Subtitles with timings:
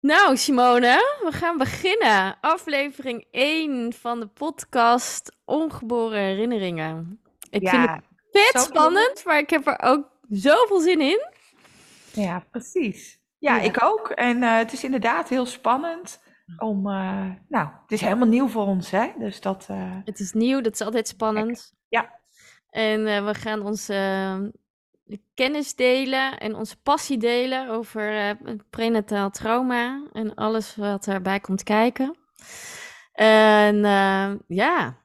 [0.00, 2.36] Nou, Simone, we gaan beginnen.
[2.40, 7.20] Aflevering 1 van de podcast Ongeboren Herinneringen.
[7.50, 8.00] Ik vind het
[8.30, 11.26] vet spannend, maar ik heb er ook zoveel zin in.
[12.12, 13.20] Ja, precies.
[13.38, 14.08] Ja, ik ook.
[14.10, 16.22] En uh, het is inderdaad heel spannend
[16.56, 16.86] om...
[16.86, 19.12] Uh, nou, het is helemaal nieuw voor ons, hè?
[19.18, 19.66] Dus dat...
[19.70, 19.96] Uh...
[20.04, 21.74] Het is nieuw, dat is altijd spannend.
[21.88, 22.20] Ja.
[22.70, 23.88] En we gaan ons
[25.34, 31.62] kennis delen en onze passie delen over uh, prenataal trauma en alles wat erbij komt
[31.62, 32.16] kijken.
[33.12, 34.98] En uh, ja,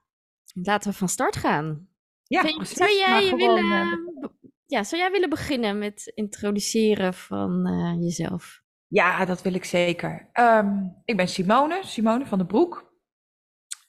[0.54, 1.88] laten we van start gaan.
[2.24, 2.78] Ja, precies.
[2.78, 4.30] Zou jij, willen, uh...
[4.66, 7.68] ja, zou jij willen beginnen met introduceren van
[8.00, 8.62] jezelf?
[8.88, 10.30] Ja, dat wil ik zeker.
[10.34, 12.94] Um, ik ben Simone, Simone van den Broek.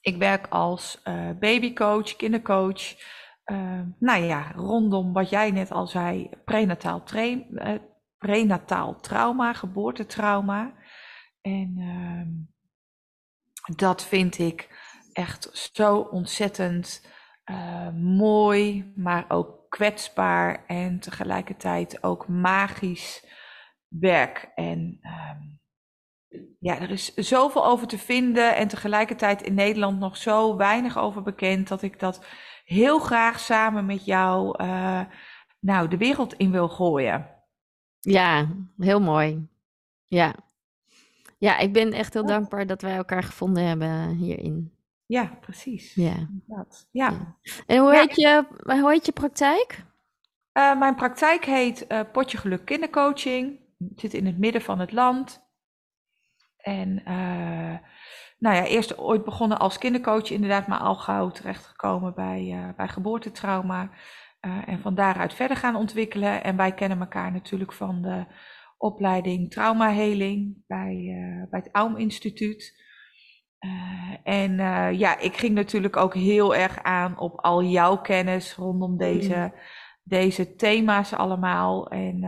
[0.01, 1.01] Ik werk als
[1.39, 2.95] babycoach, kindercoach.
[3.51, 7.75] Uh, nou ja, rondom wat jij net al zei, prenataal, tra uh,
[8.17, 10.73] prenataal trauma, geboortetrauma.
[11.41, 12.27] En uh,
[13.75, 14.69] dat vind ik
[15.13, 17.07] echt zo ontzettend
[17.51, 23.25] uh, mooi, maar ook kwetsbaar en tegelijkertijd ook magisch
[23.87, 24.51] werk.
[24.55, 25.52] En ehm,
[26.59, 31.21] ja, er is zoveel over te vinden en tegelijkertijd in Nederland nog zo weinig over
[31.21, 32.25] bekend dat ik dat
[32.65, 35.01] heel graag samen met jou uh,
[35.59, 37.29] nou, de wereld in wil gooien.
[37.99, 39.47] Ja, heel mooi.
[40.07, 40.35] Ja.
[41.37, 44.73] Ja, ik ben echt heel dankbaar dat wij elkaar gevonden hebben hierin.
[45.05, 45.93] Ja, precies.
[45.93, 46.29] Ja.
[46.47, 46.87] Dat.
[46.91, 47.37] ja.
[47.67, 49.85] En hoe, heet je, hoe heet je praktijk?
[50.53, 53.59] Uh, mijn praktijk heet uh, Potje Geluk Kindercoaching.
[53.89, 55.42] Het zit in het midden van het land.
[56.63, 57.77] En uh,
[58.39, 62.87] nou ja, eerst ooit begonnen als kindercoach, inderdaad, maar al gauw terechtgekomen bij, uh, bij
[62.87, 63.89] geboortetrauma.
[64.41, 66.43] Uh, en van daaruit verder gaan ontwikkelen.
[66.43, 68.25] En wij kennen elkaar natuurlijk van de
[68.77, 71.15] opleiding traumaheling bij,
[71.49, 72.81] bij het Aum Instituut.
[74.23, 74.55] en
[74.97, 79.53] ja, ik ging natuurlijk ook heel erg aan op al jouw kennis rondom deze, mm.
[80.03, 82.21] deze thema's allemaal en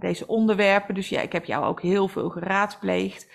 [0.00, 0.94] deze onderwerpen.
[0.94, 3.28] Dus ja, ik heb jou ook heel veel geraadpleegd.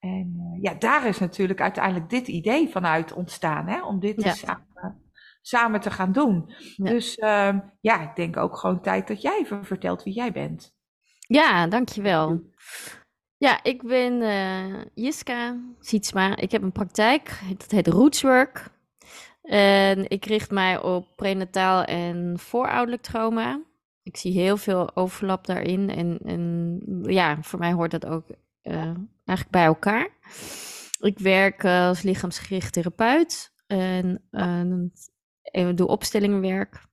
[0.00, 4.32] En uh, ja, daar is natuurlijk uiteindelijk dit idee vanuit ontstaan, hè, om dit ja.
[4.32, 5.02] samen,
[5.42, 6.52] samen, te gaan doen.
[6.76, 6.90] Ja.
[6.90, 10.78] Dus uh, ja, ik denk ook gewoon tijd dat jij even vertelt wie jij bent.
[11.18, 12.42] Ja, dankjewel.
[13.36, 16.36] Ja, ik ben uh, Jiska Sietsma.
[16.36, 18.70] Ik heb een praktijk, dat heet Rootswork.
[19.42, 23.60] En ik richt mij op prenataal en voorouderlijk trauma.
[24.02, 25.90] Ik zie heel veel overlap daarin.
[25.90, 28.24] En, en ja, voor mij hoort dat ook
[28.62, 28.90] uh,
[29.30, 30.08] eigenlijk bij elkaar.
[31.00, 34.22] Ik werk uh, als lichaamsgericht therapeut en
[35.52, 36.88] uh, doe opstellingenwerk.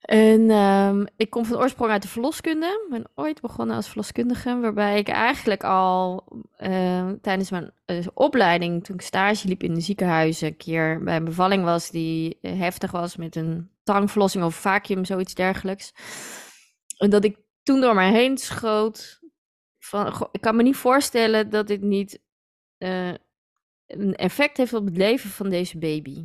[0.00, 2.66] En um, ik kom van oorsprong uit de verloskunde.
[2.66, 6.28] Ik ben ooit begonnen als verloskundige, waarbij ik eigenlijk al
[6.58, 11.16] uh, tijdens mijn uh, opleiding, toen ik stage liep in de ziekenhuizen, een keer bij
[11.16, 15.94] een bevalling was die heftig was met een tangverlossing of vacuüm, zoiets dergelijks.
[16.98, 19.20] En dat ik toen door mij heen schoot
[19.86, 22.20] van, ik kan me niet voorstellen dat dit niet
[22.78, 23.14] uh,
[23.86, 26.24] een effect heeft op het leven van deze baby.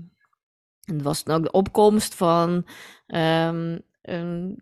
[0.86, 2.66] En dat was dan ook de opkomst van
[3.08, 4.56] um, um,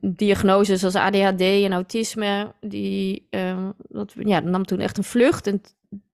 [0.00, 2.54] diagnoses als ADHD en autisme.
[2.60, 5.46] Die, um, dat, ja, dat nam toen echt een vlucht.
[5.46, 5.60] En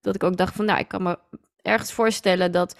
[0.01, 1.19] dat ik ook dacht van, nou, ik kan me
[1.63, 2.77] ergens voorstellen dat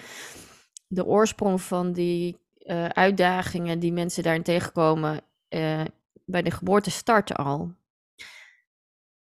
[0.87, 5.81] de oorsprong van die uh, uitdagingen die mensen daarin tegenkomen, uh,
[6.25, 7.75] bij de geboorte starten al.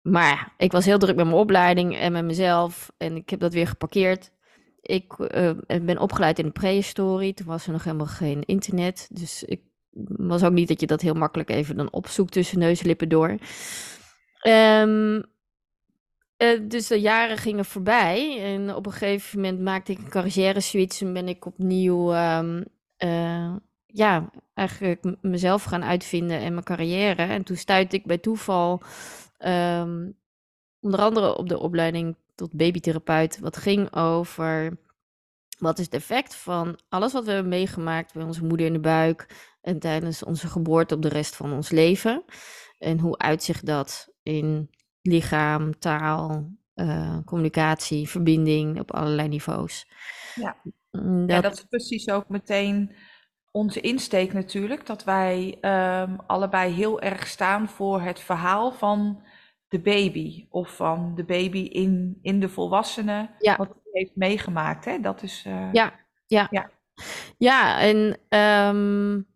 [0.05, 2.93] Maar ik was heel druk met mijn opleiding en met mezelf.
[2.97, 4.31] En ik heb dat weer geparkeerd.
[4.81, 7.35] Ik uh, ben opgeleid in de prehistorie.
[7.35, 9.09] Toen was er nog helemaal geen internet.
[9.13, 9.61] Dus ik
[10.17, 13.09] was ook niet dat je dat heel makkelijk even dan opzoekt tussen neus en lippen
[13.09, 13.39] door.
[14.47, 15.25] Um,
[16.39, 18.43] uh, dus de jaren gingen voorbij.
[18.55, 21.01] En op een gegeven moment maakte ik een carrière switch.
[21.01, 22.65] En ben ik opnieuw um,
[22.99, 23.55] uh,
[23.87, 27.23] ja, eigenlijk mezelf gaan uitvinden en mijn carrière.
[27.23, 28.83] En toen stuitte ik bij toeval
[29.47, 30.17] Um,
[30.81, 34.79] onder andere op de opleiding tot babytherapeut, wat ging over
[35.59, 38.81] wat is het effect van alles wat we hebben meegemaakt bij onze moeder in de
[38.81, 42.25] buik en tijdens onze geboorte op de rest van ons leven.
[42.79, 44.71] En hoe uitzicht dat in
[45.03, 49.87] lichaam, taal, uh, communicatie, verbinding op allerlei niveaus.
[50.35, 50.57] Ja.
[50.91, 51.37] Mm, dat...
[51.37, 52.95] ja, dat is precies ook meteen
[53.51, 54.87] onze insteek natuurlijk.
[54.87, 59.23] Dat wij um, allebei heel erg staan voor het verhaal van
[59.75, 63.31] de baby of van de baby in, in de volwassene.
[63.39, 63.57] Ja.
[63.57, 64.85] Wat hij heeft meegemaakt.
[64.85, 65.01] Hè?
[65.01, 65.45] Dat is.
[65.47, 65.93] Uh, ja,
[66.27, 66.49] ja.
[66.51, 66.71] Ja,
[67.39, 69.27] ja en um,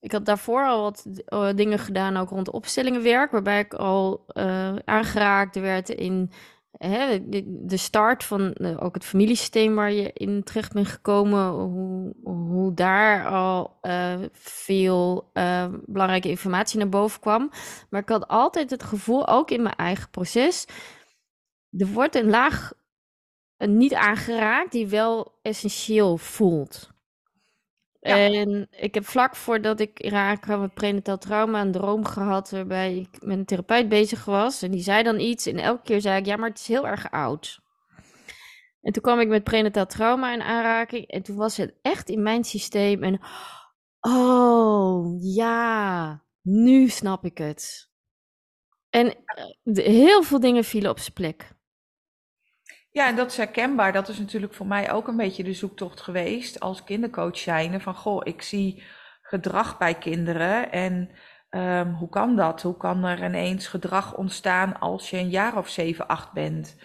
[0.00, 4.76] ik had daarvoor al wat uh, dingen gedaan, ook rond opstellingenwerk, waarbij ik al uh,
[4.84, 6.30] aangeraakt werd in
[6.78, 12.74] de start van eh, ook het familiesysteem waar je in terecht bent gekomen, hoe, hoe
[12.74, 17.50] daar al eh, veel eh, belangrijke informatie naar boven kwam.
[17.90, 20.66] Maar ik had altijd het gevoel, ook in mijn eigen proces,
[21.78, 22.72] er wordt een laag
[23.56, 26.97] niet aangeraakt die wel essentieel voelt.
[28.00, 33.22] En ik heb vlak voordat ik raak met prenatal trauma een droom gehad waarbij ik
[33.22, 34.62] met een therapeut bezig was.
[34.62, 36.86] En die zei dan iets en elke keer zei ik, ja, maar het is heel
[36.86, 37.60] erg oud.
[38.80, 42.22] En toen kwam ik met prenatal trauma in aanraking en toen was het echt in
[42.22, 43.20] mijn systeem en
[44.00, 47.90] oh ja, nu snap ik het.
[48.90, 51.56] En eh, heel veel dingen vielen op zijn plek.
[52.98, 53.92] Ja, en dat is herkenbaar.
[53.92, 57.80] Dat is natuurlijk voor mij ook een beetje de zoektocht geweest als kindercoach zijnde.
[57.80, 58.82] Van goh, ik zie
[59.22, 61.10] gedrag bij kinderen en
[61.50, 62.62] um, hoe kan dat?
[62.62, 66.76] Hoe kan er ineens gedrag ontstaan als je een jaar of zeven, acht bent?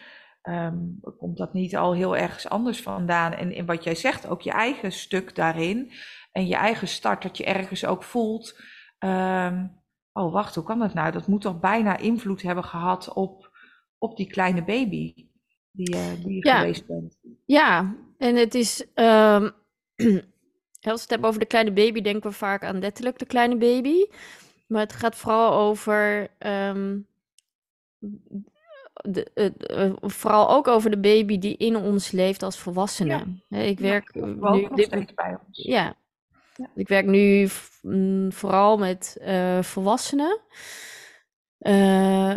[0.44, 3.34] Um, komt dat niet al heel ergens anders vandaan?
[3.34, 5.92] En in wat jij zegt, ook je eigen stuk daarin
[6.32, 8.62] en je eigen start, dat je ergens ook voelt.
[9.00, 9.82] Um,
[10.12, 11.12] oh, wacht, hoe kan dat nou?
[11.12, 13.52] Dat moet toch bijna invloed hebben gehad op,
[13.98, 15.32] op die kleine baby
[15.74, 16.60] die, uh, die je ja.
[16.60, 17.18] geweest bent.
[17.46, 18.86] Ja, en het is.
[18.96, 19.52] Um,
[20.82, 23.58] als we het hebben over de kleine baby, denken we vaak aan letterlijk de kleine
[23.58, 24.06] baby.
[24.68, 26.28] Maar het gaat vooral over.
[26.40, 27.08] Um,
[28.94, 33.24] de, uh, vooral ook over de baby die in ons leeft als volwassene.
[33.48, 33.58] Ja.
[33.58, 35.64] Ik werk ja, nu dit, bij ons.
[35.64, 35.96] Ja.
[36.56, 36.70] ja.
[36.76, 37.50] Ik werk nu
[37.82, 40.40] mm, vooral met uh, volwassenen.
[41.60, 42.34] Uh,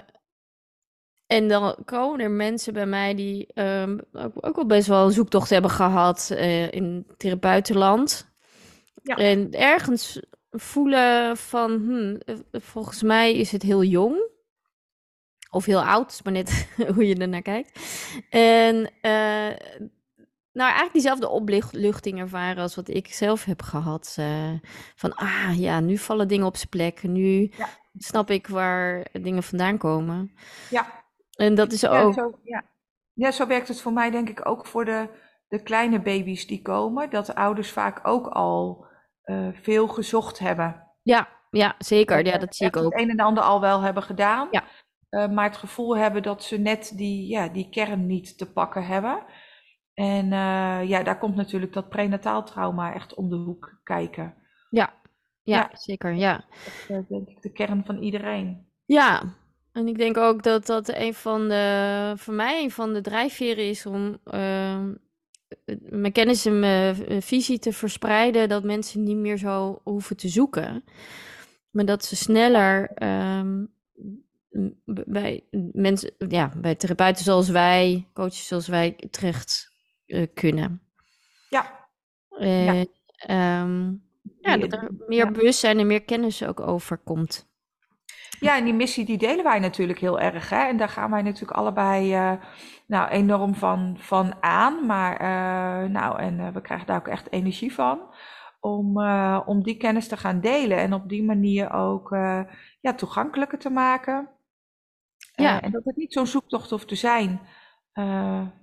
[1.26, 5.12] en dan komen er mensen bij mij die um, ook, ook wel best wel een
[5.12, 8.34] zoektocht hebben gehad uh, in therapeutenland.
[9.02, 9.17] Ja.
[9.17, 10.20] En ergens
[10.50, 14.34] voelen van, hmm, eh, volgens mij is het heel jong.
[15.50, 17.81] Of heel oud, maar net hoe je er naar kijkt.
[18.31, 19.56] En uh,
[20.52, 24.17] nou, eigenlijk diezelfde opluchting ervaren als wat ik zelf heb gehad.
[24.19, 24.52] Uh,
[24.94, 27.02] van, ah ja, nu vallen dingen op zijn plek.
[27.02, 27.69] Nu ja.
[27.99, 30.32] snap ik waar dingen vandaan komen.
[30.70, 31.05] Ja,
[31.37, 32.15] en dat is ook.
[32.15, 32.65] Ja zo, ja.
[33.12, 35.09] ja, zo werkt het voor mij denk ik ook voor de,
[35.49, 37.11] de kleine baby's die komen.
[37.11, 38.87] Dat de ouders vaak ook al
[39.25, 40.83] uh, veel gezocht hebben.
[41.03, 42.27] Ja, ja zeker.
[42.27, 42.93] Ja, dat zie ik ook.
[42.93, 44.49] Het een en ander al wel hebben gedaan.
[44.50, 44.65] Ja.
[45.11, 48.87] Uh, maar het gevoel hebben dat ze net die, ja, die kern niet te pakken
[48.87, 49.25] hebben.
[49.94, 54.35] En uh, ja, daar komt natuurlijk dat prenataal trauma echt om de hoek kijken.
[54.71, 54.94] Ja,
[55.43, 55.71] ja, ja.
[55.73, 56.15] zeker.
[56.15, 56.44] Ja.
[56.89, 58.67] Dat is denk ik de kern van iedereen.
[58.85, 59.23] Ja,
[59.76, 63.69] en ik denk ook dat dat een van de, voor mij een van de drijfveren
[63.69, 64.84] is om uh,
[65.78, 70.84] mijn kennis en mijn visie te verspreiden, dat mensen niet meer zo hoeven te zoeken,
[71.70, 73.02] maar dat ze sneller
[73.38, 73.73] um,
[75.06, 79.72] bij mensen, ja, bij therapeuten zoals wij, coaches zoals wij terecht
[80.06, 80.82] uh, kunnen.
[81.49, 81.88] Ja.
[82.38, 83.62] Uh, ja.
[83.62, 84.05] Um,
[84.40, 87.49] ja, dat er meer bewustzijn en meer kennis ook over komt.
[88.40, 90.50] Ja, en die missie die delen wij natuurlijk heel erg.
[90.50, 90.62] Hè?
[90.62, 92.32] En daar gaan wij natuurlijk allebei uh,
[92.87, 94.87] nou, enorm van, van aan.
[94.87, 98.00] Maar uh, nou, en uh, we krijgen daar ook echt energie van.
[98.61, 99.00] Om,
[99.46, 100.78] om die kennis te gaan delen.
[100.78, 102.08] En op die manier ook
[102.81, 104.29] ja, toegankelijker te maken.
[105.34, 105.61] Ja.
[105.61, 107.40] en dat het niet zo'n zoektocht hoeft te zijn.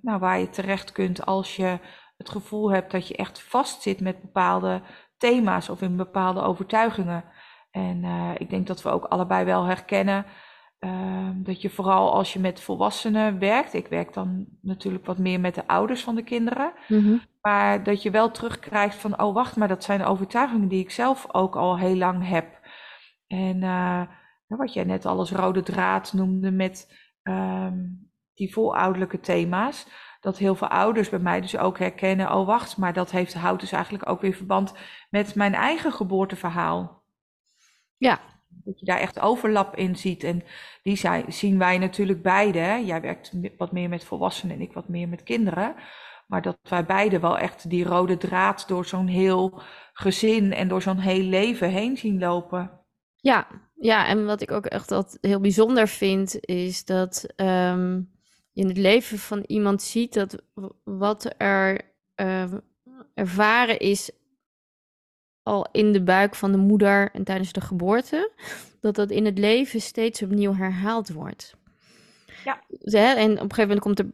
[0.00, 1.78] nou, waar je terecht kunt als je
[2.16, 4.82] het gevoel hebt dat je echt vastzit met bepaalde
[5.16, 7.24] thema's of in bepaalde overtuigingen.
[7.74, 10.26] En uh, ik denk dat we ook allebei wel herkennen
[10.84, 15.40] uh, dat je vooral als je met volwassenen werkt, ik werk dan natuurlijk wat meer
[15.40, 17.20] met de ouders van de kinderen, mm-hmm.
[17.40, 21.26] maar dat je wel terugkrijgt van, oh wacht, maar dat zijn overtuigingen die ik zelf
[21.32, 22.60] ook al heel lang heb.
[23.26, 24.02] En uh,
[24.46, 29.86] wat jij net al als rode draad noemde met um, die volouderlijke thema's,
[30.20, 33.60] dat heel veel ouders bij mij dus ook herkennen, oh wacht, maar dat heeft, houdt
[33.60, 34.74] dus eigenlijk ook weer verband
[35.10, 37.03] met mijn eigen geboorteverhaal.
[37.96, 38.20] Ja.
[38.48, 40.24] Dat je daar echt overlap in ziet.
[40.24, 40.42] En
[40.82, 42.82] die zijn, zien wij natuurlijk beide.
[42.84, 45.74] Jij werkt wat meer met volwassenen en ik wat meer met kinderen.
[46.26, 50.82] Maar dat wij beide wel echt die rode draad door zo'n heel gezin en door
[50.82, 52.70] zo'n heel leven heen zien lopen.
[53.16, 58.10] Ja, ja, en wat ik ook echt heel bijzonder vind, is dat um,
[58.52, 60.42] je in het leven van iemand ziet dat
[60.84, 61.80] wat er
[62.16, 62.52] uh,
[63.14, 64.10] ervaren is
[65.44, 68.30] al in de buik van de moeder en tijdens de geboorte,
[68.80, 71.56] dat dat in het leven steeds opnieuw herhaald wordt.
[72.44, 73.16] Ja.
[73.16, 74.06] En op een gegeven moment komt er,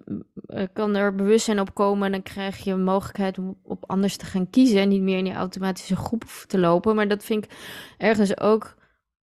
[0.47, 4.17] eh, kan er bewustzijn op komen en dan krijg je een mogelijkheid om op anders
[4.17, 6.95] te gaan kiezen en niet meer in die automatische groep te lopen.
[6.95, 7.51] Maar dat vind ik
[7.99, 8.75] ergens ook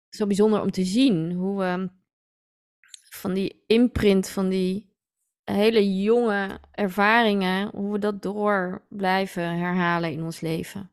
[0.09, 1.91] zo bijzonder om te zien, hoe we
[3.11, 4.91] van die imprint van die
[5.45, 10.91] hele jonge ervaringen, hoe we dat door blijven herhalen in ons leven.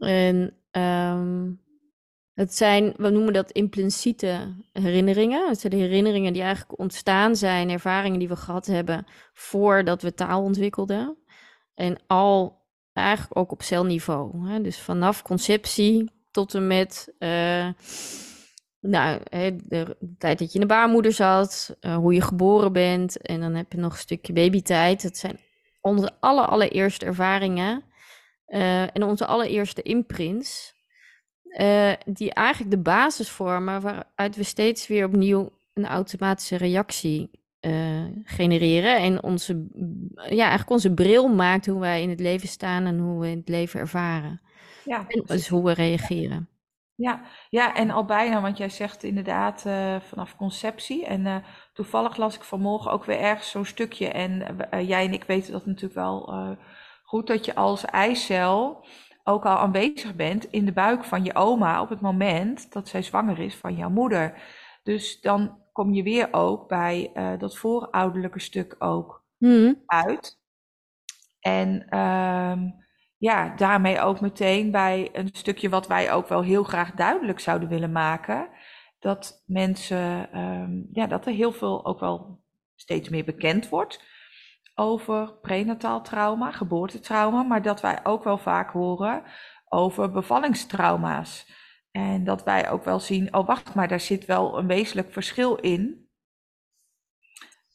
[0.00, 1.50] En ehm,
[2.34, 5.48] het zijn, we noemen dat impliciete herinneringen.
[5.48, 10.14] Het zijn de herinneringen die eigenlijk ontstaan zijn, ervaringen die we gehad hebben voordat we
[10.14, 11.16] taal ontwikkelden.
[11.74, 12.60] En al
[12.92, 14.48] eigenlijk ook op celniveau.
[14.48, 14.60] Hè?
[14.60, 17.68] Dus vanaf conceptie tot en met uh,
[18.80, 19.20] nou,
[19.68, 23.20] de, tijd dat je in de baarmoeder zat, uh, hoe je geboren bent.
[23.20, 25.02] En dan heb je nog een stukje babytijd.
[25.02, 25.38] Dat zijn
[25.80, 27.84] onze alle, allereerste ervaringen
[28.50, 30.74] uh, en onze allereerste imprints.
[32.04, 37.30] die eigenlijk de basis vormen waaruit we steeds weer opnieuw een automatische reactie
[37.60, 38.96] uh, genereren.
[38.96, 39.66] En onze,
[40.14, 43.38] ja, eigenlijk onze bril maakt hoe wij in het leven staan en hoe we in
[43.38, 44.40] het leven ervaren.
[44.84, 46.48] Ja, en dus hoe we reageren.
[46.94, 51.06] Ja, ja, en al bijna, want jij zegt inderdaad uh, vanaf conceptie.
[51.06, 51.36] En uh,
[51.72, 54.08] toevallig las ik vanmorgen ook weer ergens zo'n stukje.
[54.08, 56.34] En jij en ik weten dat natuurlijk wel
[57.10, 58.86] goed, dat je als eicel
[59.24, 63.02] ook al aanwezig bent in de buik van je oma op het moment dat zij
[63.02, 64.42] zwanger is van jouw moeder.
[64.82, 69.82] Dus dan kom je weer ook bij uh, dat voorouderlijke stuk ook mm.
[69.86, 70.40] uit.
[71.40, 72.74] En um,
[73.16, 77.68] ja, daarmee ook meteen bij een stukje wat wij ook wel heel graag duidelijk zouden
[77.68, 78.48] willen maken.
[78.98, 82.42] Dat mensen, um, ja, dat er heel veel ook wel
[82.74, 84.09] steeds meer bekend wordt
[84.74, 89.22] over prenataal trauma, geboortetrauma, maar dat wij ook wel vaak horen
[89.68, 91.58] over bevallingstrauma's.
[91.90, 95.54] En dat wij ook wel zien, oh wacht maar, daar zit wel een wezenlijk verschil
[95.54, 96.08] in.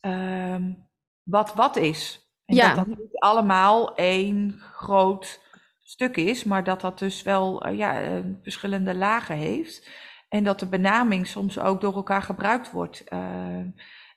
[0.01, 0.89] Um,
[1.23, 2.29] wat wat is.
[2.45, 2.67] En ja.
[2.67, 5.41] dat dat niet allemaal één groot
[5.81, 9.89] stuk is, maar dat dat dus wel uh, ja, verschillende lagen heeft.
[10.29, 13.03] En dat de benaming soms ook door elkaar gebruikt wordt.
[13.13, 13.65] Uh,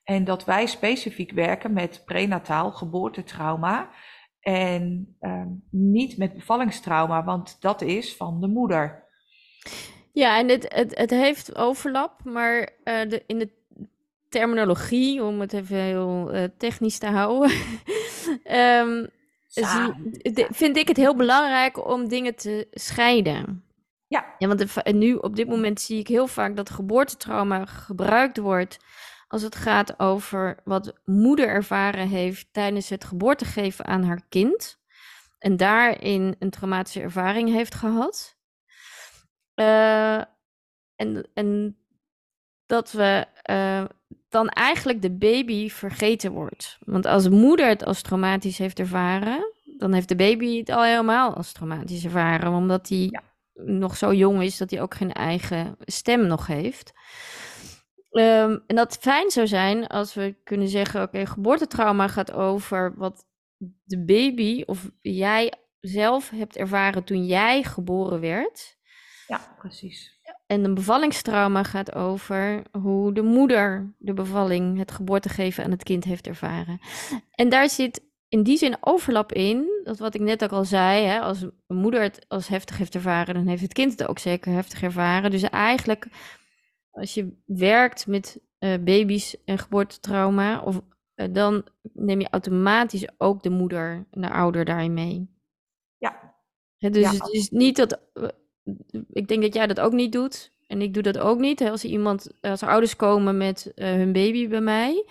[0.09, 3.91] en dat wij specifiek werken met prenataal geboortetrauma.
[4.41, 9.05] En uh, niet met bevallingstrauma, want dat is van de moeder.
[10.13, 13.51] Ja, en het, het, het heeft overlap, maar uh, de, in de
[14.29, 17.51] terminologie, om het even heel uh, technisch te houden,
[18.81, 19.11] um,
[20.51, 23.65] vind ik het heel belangrijk om dingen te scheiden.
[24.07, 24.35] Ja.
[24.39, 28.79] ja want de, nu op dit moment zie ik heel vaak dat geboortetrauma gebruikt wordt
[29.29, 34.79] als het gaat over wat moeder ervaren heeft tijdens het geboortegeven aan haar kind.
[35.39, 38.37] En daarin een traumatische ervaring heeft gehad.
[39.55, 40.19] Uh,
[40.97, 41.79] en, en
[42.67, 43.85] dat we uh,
[44.29, 46.79] dan eigenlijk de baby vergeten wordt.
[46.85, 51.35] Want als moeder het als traumatisch heeft ervaren, dan heeft de baby het al helemaal
[51.35, 52.53] als traumatisch ervaren.
[52.53, 53.23] Omdat hij ja.
[53.55, 56.93] nog zo jong is dat hij ook geen eigen stem nog heeft.
[58.19, 62.95] Um, en dat fijn zou zijn als we kunnen zeggen: oké, okay, geboortetrauma gaat over
[62.97, 63.27] wat
[63.85, 68.77] de baby of jij zelf hebt ervaren toen jij geboren werd.
[69.27, 70.17] Ja, precies.
[70.47, 76.05] En een bevallingstrauma gaat over hoe de moeder de bevalling, het geboortegeven aan het kind
[76.05, 76.81] heeft ervaren.
[77.31, 81.05] En daar zit in die zin overlap in, dat wat ik net ook al zei,
[81.05, 84.19] hè, als een moeder het als heftig heeft ervaren, dan heeft het kind het ook
[84.19, 85.31] zeker heftig ervaren.
[85.31, 86.07] Dus eigenlijk,
[86.99, 90.81] als je werkt met uh, baby's en geboortetrauma, of,
[91.17, 95.37] uh, dan neem je automatisch ook de moeder en de ouder daarin mee.
[95.99, 96.35] Ja.
[96.79, 97.11] Dus ja.
[97.11, 98.01] het is niet dat
[99.11, 100.53] ik denk dat jij dat ook niet doet.
[100.67, 101.63] En ik doe dat ook niet.
[101.63, 105.07] Als iemand, als er ouders komen met hun baby bij mij.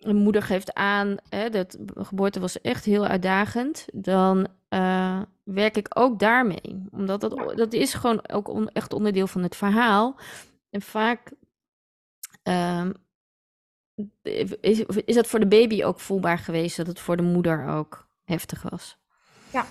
[0.00, 3.86] Een moeder geeft aan, hè, dat geboorte was echt heel uitdagend.
[3.92, 6.84] Dan uh, werk ik ook daarmee.
[6.90, 10.16] Omdat dat, dat is gewoon ook on, echt onderdeel van het verhaal.
[10.72, 11.32] En vaak
[12.48, 12.88] uh,
[14.60, 18.08] is, is dat voor de baby ook voelbaar geweest dat het voor de moeder ook
[18.24, 18.98] heftig was.
[19.52, 19.66] Ja,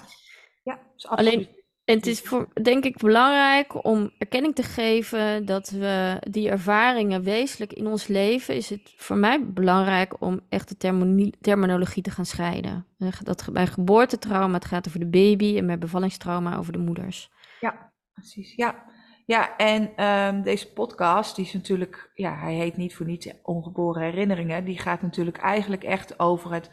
[0.63, 6.17] ja Alleen en het is voor, denk ik belangrijk om erkenning te geven dat we
[6.29, 12.03] die ervaringen wezenlijk in ons leven, is het voor mij belangrijk om echt de terminologie
[12.03, 12.86] te gaan scheiden.
[13.24, 17.31] Dat bij geboortetrauma het gaat over de baby en bij bevallingstrauma over de moeders.
[17.60, 18.55] Ja, precies.
[18.55, 18.86] Ja,
[19.25, 24.01] ja en um, deze podcast, die is natuurlijk, ja, hij heet niet voor niets ongeboren
[24.01, 24.65] herinneringen.
[24.65, 26.69] Die gaat natuurlijk eigenlijk echt over het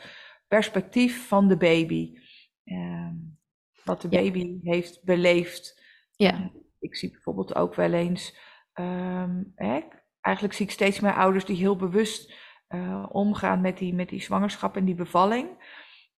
[0.49, 2.19] perspectief van de baby.
[2.65, 3.39] Um,
[3.85, 5.83] wat de baby heeft beleefd.
[6.17, 6.51] Ja.
[6.79, 8.39] Ik zie bijvoorbeeld ook wel eens,
[8.75, 9.81] um, hè,
[10.21, 12.35] eigenlijk zie ik steeds meer ouders die heel bewust
[12.69, 15.49] uh, omgaan met die, met die zwangerschap en die bevalling.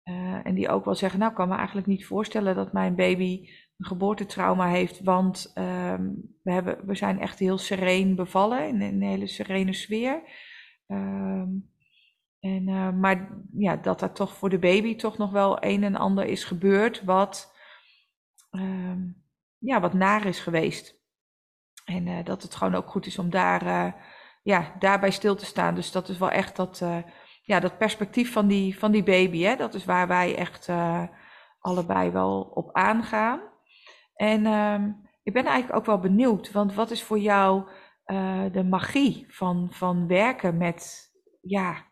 [0.04, 2.94] Uh, en die ook wel zeggen, nou ik kan me eigenlijk niet voorstellen dat mijn
[2.94, 3.48] baby
[3.80, 9.02] een geboortetrauma heeft, want um, we, hebben, we zijn echt heel sereen bevallen, in een
[9.02, 10.22] hele serene sfeer.
[10.86, 11.68] Um,
[12.40, 15.96] En, uh, maar ja, dat er toch voor de baby toch nog wel een en
[15.96, 17.54] ander is gebeurd wat,
[18.52, 18.96] uh,
[19.58, 20.98] ja, wat naar is geweest.
[21.84, 23.92] En uh, dat het gewoon ook goed is om daar, uh,
[24.42, 25.74] ja, daarbij stil te staan.
[25.74, 26.82] Dus dat is wel echt dat,
[27.42, 29.42] ja, dat perspectief van die, van die baby.
[29.42, 29.56] Hè?
[29.56, 30.68] Dat is waar wij echt
[31.60, 33.40] allebei wel op aangaan.
[34.20, 34.90] En ehm,
[35.22, 37.68] ik ben eigenlijk ook wel benieuwd, want wat is voor jou
[38.52, 41.10] de magie van, van werken met,
[41.40, 41.90] ja,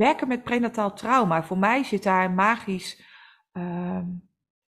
[0.00, 1.42] werken met prenataal trauma.
[1.42, 3.02] Voor mij zit daar een magisch,
[3.52, 4.00] uh,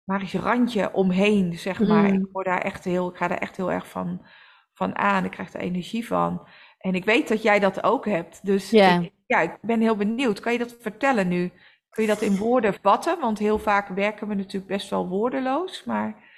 [0.05, 2.09] magisch randje omheen, zeg maar.
[2.09, 2.15] Mm.
[2.15, 4.27] Ik, word daar echt heel, ik ga daar echt heel erg van,
[4.73, 5.25] van aan.
[5.25, 6.49] Ik krijg er energie van.
[6.79, 8.47] En ik weet dat jij dat ook hebt.
[8.47, 9.03] Dus yeah.
[9.03, 10.41] ik, ja, ik ben heel benieuwd.
[10.41, 11.53] Kan je dat vertellen nu?
[11.91, 13.21] Kun je dat in woorden vatten?
[13.21, 15.85] Want heel vaak werken we natuurlijk best wel woordeloos.
[15.85, 16.29] Maar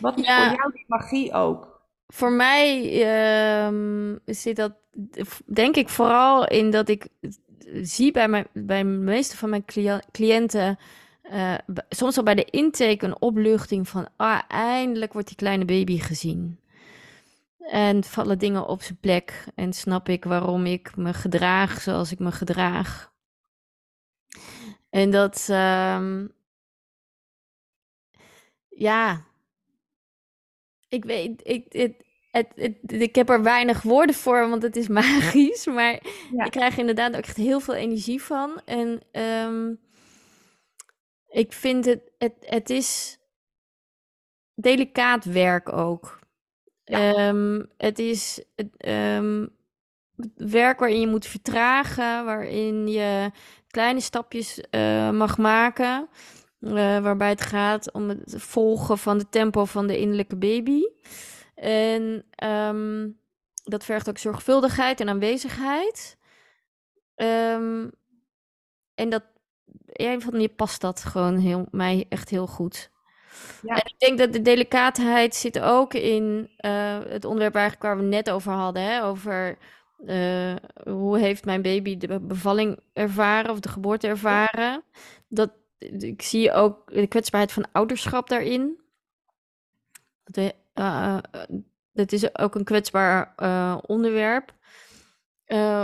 [0.00, 0.48] wat is ja.
[0.48, 1.82] voor jou die magie ook?
[2.06, 4.72] Voor mij uh, zit dat,
[5.46, 7.08] denk ik, vooral in dat ik
[7.82, 9.64] zie bij, mijn, bij de meeste van mijn
[10.10, 10.78] cliënten,
[11.32, 11.54] uh,
[11.88, 16.58] soms al bij de intake, een opluchting van, ah, eindelijk wordt die kleine baby gezien.
[17.58, 22.18] En vallen dingen op zijn plek en snap ik waarom ik me gedraag zoals ik
[22.18, 23.12] me gedraag.
[24.90, 26.32] En dat, um,
[28.68, 29.24] ja,
[30.94, 34.88] ik weet, ik, het, het, het, ik heb er weinig woorden voor, want het is
[35.00, 35.66] magisch.
[35.66, 35.92] Maar
[36.30, 38.60] ik krijg inderdaad ook echt heel veel energie van.
[38.64, 39.80] En um,
[41.28, 43.18] ik vind het, het, het is
[44.54, 46.18] delicaat werk ook.
[46.84, 47.28] Ja.
[47.28, 48.44] Um, het is
[48.78, 49.48] um,
[50.34, 53.30] werk waarin je moet vertragen, waarin je
[53.68, 56.08] kleine stapjes uh, mag maken.
[56.64, 60.82] Uh, waarbij het gaat om het volgen van de tempo van de innerlijke baby.
[61.54, 63.18] En um,
[63.64, 66.18] dat vergt ook zorgvuldigheid en aanwezigheid.
[67.16, 67.90] Um,
[68.94, 69.22] en dat,
[69.86, 72.90] een van die past dat gewoon heel, mij echt heel goed.
[73.62, 73.74] Ja.
[73.74, 78.02] En ik denk dat de delicaatheid zit ook in uh, het onderwerp eigenlijk waar we
[78.02, 78.82] net over hadden.
[78.82, 79.04] Hè?
[79.04, 79.58] Over
[80.06, 84.64] uh, hoe heeft mijn baby de bevalling ervaren of de geboorte ervaren.
[84.64, 84.82] Ja.
[85.28, 85.50] Dat,
[85.90, 88.80] ik zie ook de kwetsbaarheid van ouderschap daarin.
[90.24, 91.18] Dat we uh,
[91.92, 94.52] dit is ook een kwetsbaar uh, onderwerp.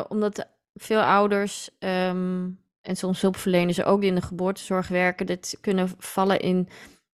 [0.09, 5.89] Omdat veel ouders um, en soms hulpverleners ook die in de geboortezorg werken, dit kunnen
[5.99, 6.69] vallen in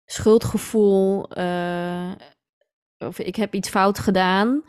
[0.06, 1.28] schuldgevoel.
[2.98, 4.63] Of ik heb iets fout gedaan.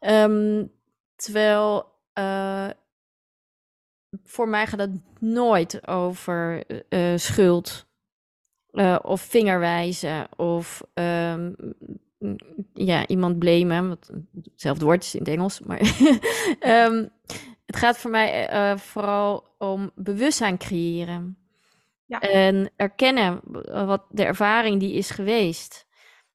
[0.00, 0.72] Um,
[1.16, 1.92] terwijl
[4.24, 6.64] voor mij gaat het nooit over
[7.16, 7.86] schuld.
[9.02, 11.56] of vingerwijzen of um,
[12.72, 13.88] ja, iemand blamen.
[13.88, 14.10] Wat,
[14.44, 15.60] hetzelfde woord is in het Engels.
[15.60, 15.80] Maar
[16.60, 17.10] um,
[17.66, 21.38] het gaat voor mij uh, vooral om bewustzijn creëren.
[22.06, 22.20] Ja.
[22.20, 23.40] En erkennen
[23.86, 25.86] wat de ervaring die is geweest.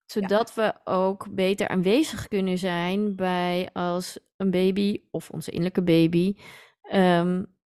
[0.05, 0.63] Zodat ja.
[0.63, 6.35] we ook beter aanwezig kunnen zijn bij als een baby of onze innerlijke baby
[6.93, 7.57] um,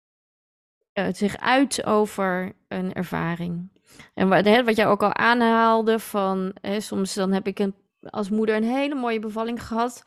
[0.93, 3.71] uh, zich uit over een ervaring.
[4.13, 7.75] En wat, hè, wat jij ook al aanhaalde van, hè, soms dan heb ik een
[8.09, 10.03] als moeder een hele mooie bevalling gehad.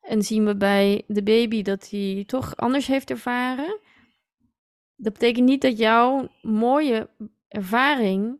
[0.00, 3.78] En zien we bij de baby dat hij toch anders heeft ervaren.
[4.96, 7.08] Dat betekent niet dat jouw mooie
[7.48, 8.38] ervaring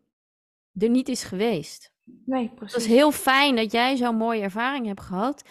[0.78, 1.94] er niet is geweest.
[2.24, 2.74] Nee, precies.
[2.74, 5.44] Het is heel fijn dat jij zo'n mooie ervaring hebt gehad.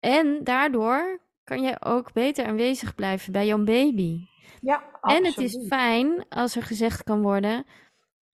[0.00, 4.26] En daardoor kan je ook beter aanwezig blijven bij jouw baby.
[4.64, 5.24] Ja, absoluut.
[5.24, 7.64] En het is fijn als er gezegd kan worden: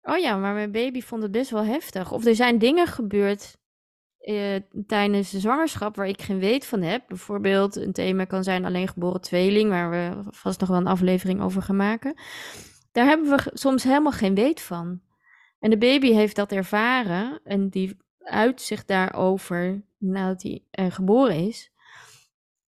[0.02, 2.12] Oh ja, maar mijn baby vond het best wel heftig.
[2.12, 3.58] Of er zijn dingen gebeurd
[4.22, 4.56] uh,
[4.88, 7.04] tijdens de zwangerschap waar ik geen weet van heb.
[7.08, 11.42] Bijvoorbeeld een thema kan zijn alleen geboren tweeling, waar we vast nog wel een aflevering
[11.42, 12.14] over gaan maken.
[12.92, 15.02] Daar hebben we soms helemaal geen weet van.
[15.60, 21.48] En de baby heeft dat ervaren en die uit zich daarover nadat hij uh, geboren
[21.48, 21.72] is.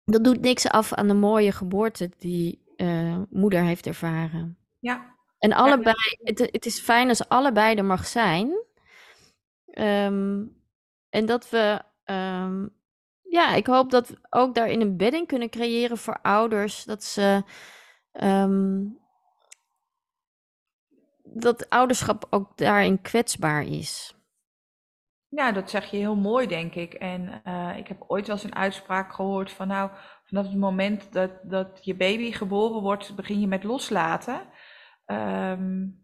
[0.05, 4.57] Dat doet niks af aan de mooie geboorte die uh, moeder heeft ervaren.
[4.79, 5.15] Ja.
[5.37, 8.47] En allebei, het, het, is fijn als allebei er mag zijn.
[9.73, 10.61] Um,
[11.09, 12.75] en dat we, um,
[13.21, 16.83] ja, ik hoop dat we ook daarin een bedding kunnen creëren voor ouders.
[16.83, 17.43] Dat ze,
[18.11, 18.99] um,
[21.23, 24.15] dat ouderschap ook daarin kwetsbaar is.
[25.35, 26.93] Ja, dat zeg je heel mooi, denk ik.
[26.93, 29.91] En uh, ik heb ooit wel eens een uitspraak gehoord van nou,
[30.33, 34.41] vanaf het moment dat, dat je baby geboren wordt, begin je met loslaten.
[35.05, 36.01] Um,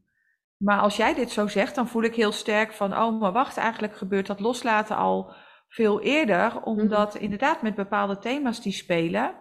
[0.58, 3.58] maar als jij dit zo zegt, dan voel ik heel sterk van, oh, maar wacht,
[3.58, 5.34] eigenlijk gebeurt dat loslaten al
[5.68, 9.34] veel eerder, omdat mm inderdaad met bepaalde thema's die spelen,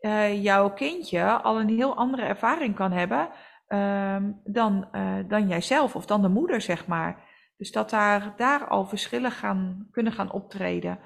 [0.00, 3.28] uh, jouw kindje al een heel andere ervaring kan hebben
[3.66, 7.24] ehm, dan, uh, dan jijzelf of dan de moeder, zeg maar.
[7.56, 10.98] Dus dat daar, daar al verschillen gaan, kunnen gaan optreden,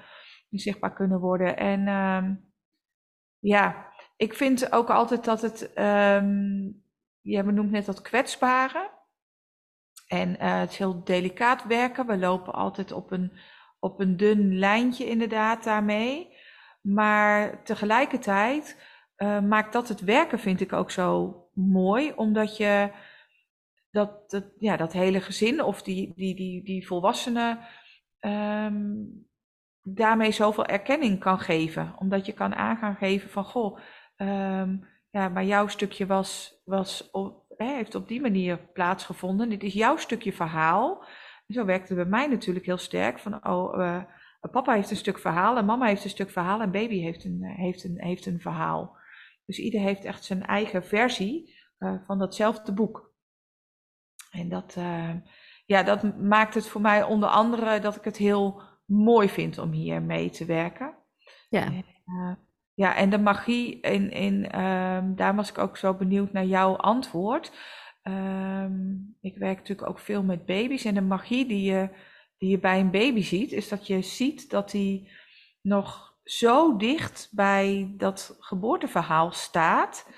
[0.49, 1.57] die zichtbaar kunnen worden.
[1.57, 2.33] En ehm,
[3.41, 6.83] ja, ik vind ook altijd dat het, um,
[7.21, 8.89] je benoemt net dat kwetsbare.
[10.07, 12.07] En uh, het heel delicaat werken.
[12.07, 13.31] We lopen altijd op een,
[13.79, 16.37] op een dun lijntje inderdaad daarmee.
[16.81, 18.77] Maar tegelijkertijd
[19.17, 22.13] uh, maakt dat het werken, vind ik ook zo mooi.
[22.15, 22.91] Omdat je
[23.91, 27.59] dat, dat, ja, dat hele gezin of die, die, die, die volwassenen
[28.19, 29.29] um,
[29.83, 31.95] daarmee zoveel erkenning kan geven.
[31.97, 33.79] Omdat je kan aangaan geven van, goh,
[34.17, 37.09] um, ja, maar jouw stukje was, was
[37.47, 39.49] hè, heeft op die manier plaatsgevonden.
[39.49, 41.05] Dit is jouw stukje verhaal.
[41.47, 44.03] Zo werkte het bij mij natuurlijk heel sterk van, oh, uh,
[44.51, 47.43] papa heeft een stuk verhaal en mama heeft een stuk verhaal en baby heeft een,
[47.43, 48.97] heeft een, heeft een verhaal.
[49.45, 53.09] Dus ieder heeft echt zijn eigen versie uh, van datzelfde boek.
[54.31, 54.77] En dat,
[55.65, 58.61] ja, dat maakt het voor mij onder andere dat ik het heel
[58.91, 60.93] mooi vind om hier mee te werken.
[61.49, 61.63] Ja.
[61.63, 62.33] En, uh,
[62.73, 66.75] ja, en de magie, in, in, um, daar was ik ook zo benieuwd naar jouw
[66.75, 67.51] antwoord.
[68.03, 71.89] Um, ik werk natuurlijk ook veel met baby's en de magie die je,
[72.37, 75.09] die je bij een baby ziet, is dat je ziet dat hij
[75.61, 80.09] nog zo dicht bij dat geboorteverhaal staat,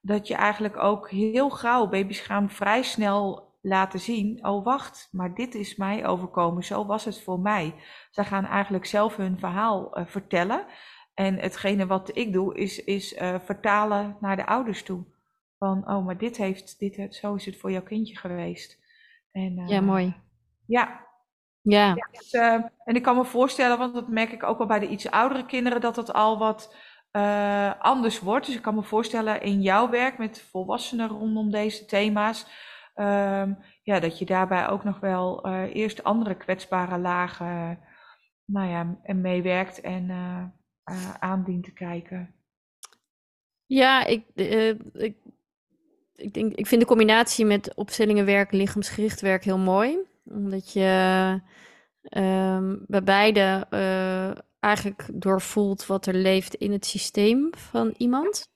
[0.00, 5.34] dat je eigenlijk ook heel gauw, baby's gaan vrij snel laten zien, oh wacht, maar
[5.34, 7.74] dit is mij overkomen, zo was het voor mij.
[8.10, 10.66] Zij gaan eigenlijk zelf hun verhaal uh, vertellen.
[11.14, 15.04] En hetgene wat ik doe, is, is uh, vertalen naar de ouders toe.
[15.58, 18.78] Van, oh, maar dit heeft, dit, zo is het voor jouw kindje geweest.
[19.32, 20.14] En, uh, ja, mooi.
[20.66, 21.10] Ja.
[21.60, 21.86] Ja.
[21.86, 22.32] ja dus,
[22.84, 25.46] en ik kan me voorstellen, want dat merk ik ook wel bij de iets oudere
[25.46, 26.76] kinderen, dat het al wat
[27.78, 28.46] anders wordt.
[28.46, 32.46] Dus ik kan me voorstellen in jouw werk met volwassenen rondom deze thema's,
[32.94, 37.78] Um, ja, dat je daarbij ook nog wel uh, eerst andere kwetsbare lagen
[38.44, 40.44] nou ja, meewerkt en uh,
[40.90, 42.34] uh, aandient te kijken.
[43.66, 45.16] Ja, ik, ik,
[46.14, 49.98] ik, denk, ik vind de combinatie met opstellingen werk, lichaamsgericht werk heel mooi.
[50.24, 51.40] Omdat je
[52.10, 53.66] um, bij beide
[54.60, 58.50] eigenlijk doorvoelt wat er leeft in het systeem van iemand.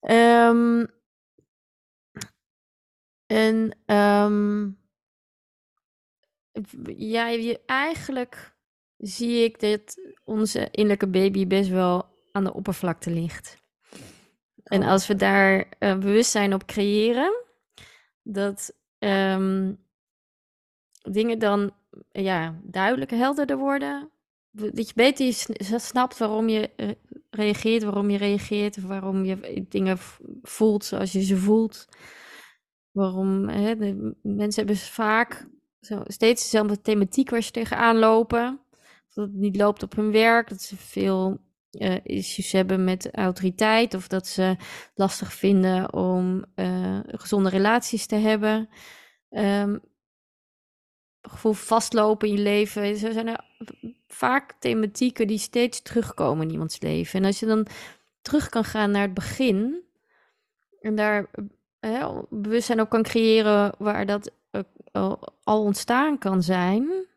[0.00, 0.99] Um,
[3.30, 4.78] en um,
[6.96, 8.54] ja, je, eigenlijk
[8.96, 13.56] zie ik dat onze innerlijke baby best wel aan de oppervlakte ligt.
[14.62, 17.44] En als we daar uh, bewustzijn op creëren,
[18.22, 19.78] dat um,
[21.02, 21.74] dingen dan
[22.12, 24.10] ja, duidelijker, helderder worden.
[24.50, 25.32] Dat je beter
[25.80, 26.90] snapt waarom je uh,
[27.30, 29.98] reageert, waarom je reageert, waarom je dingen
[30.42, 31.86] voelt zoals je ze voelt.
[32.90, 33.44] Waarom
[34.22, 35.48] mensen hebben vaak
[35.80, 38.60] zo, steeds dezelfde thematiek waar ze tegenaan lopen.
[39.14, 41.38] Dat het niet loopt op hun werk, dat ze veel
[41.70, 44.56] uh, issues hebben met autoriteit of dat ze
[44.94, 48.68] lastig vinden om uh, gezonde relaties te hebben.
[49.30, 49.80] Um,
[51.22, 52.82] gevoel vastlopen in je leven.
[52.82, 53.44] Er zijn
[54.06, 57.20] vaak thematieken die steeds terugkomen in iemands leven.
[57.20, 57.66] En als je dan
[58.22, 59.82] terug kan gaan naar het begin
[60.80, 61.30] en daar
[61.80, 64.32] hè, bewustzijn ook kan creëren waar dat
[64.92, 65.12] uh,
[65.44, 67.08] al ontstaan kan zijn.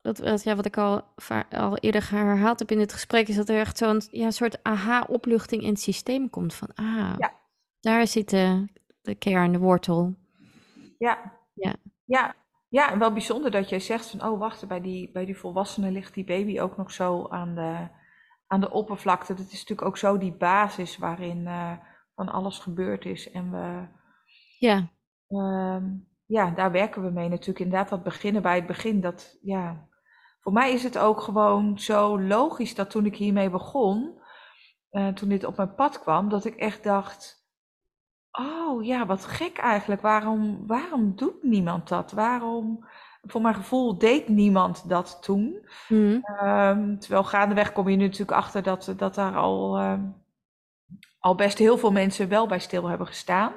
[0.00, 1.02] Dat, dat, ja, wat ik al,
[1.50, 5.62] al eerder herhaald heb in dit gesprek, is dat er echt zo'n ja, soort aha-opluchting
[5.62, 6.54] in het systeem komt.
[6.54, 7.32] Van ah, ja.
[7.80, 8.66] daar zit de,
[9.02, 10.14] de kern, de wortel.
[10.98, 11.32] Ja.
[11.54, 11.74] Ja.
[12.04, 12.34] ja.
[12.68, 15.92] Ja, en wel bijzonder dat jij zegt van, oh wacht, bij die, bij die volwassenen
[15.92, 17.88] ligt die baby ook nog zo aan de,
[18.46, 19.34] aan de oppervlakte.
[19.34, 21.72] Dat is natuurlijk ook zo die basis waarin, uh,
[22.14, 23.30] van alles gebeurd is.
[23.30, 23.86] En we,
[24.58, 24.88] ja.
[25.28, 27.58] Um, ja, daar werken we mee natuurlijk.
[27.58, 29.00] Inderdaad, dat beginnen bij het begin.
[29.00, 29.88] Dat, ja,
[30.40, 34.18] voor mij is het ook gewoon zo logisch dat toen ik hiermee begon,
[34.90, 37.46] uh, toen dit op mijn pad kwam, dat ik echt dacht:
[38.32, 40.00] Oh ja, wat gek eigenlijk.
[40.00, 42.12] Waarom, waarom doet niemand dat?
[42.12, 42.86] Waarom?
[43.22, 45.68] Voor mijn gevoel deed niemand dat toen.
[45.88, 46.24] Mm.
[46.42, 49.80] Um, terwijl gaandeweg kom je nu natuurlijk achter dat, dat daar al.
[49.80, 50.23] Um,
[51.24, 53.52] al best heel veel mensen wel bij stil hebben gestaan.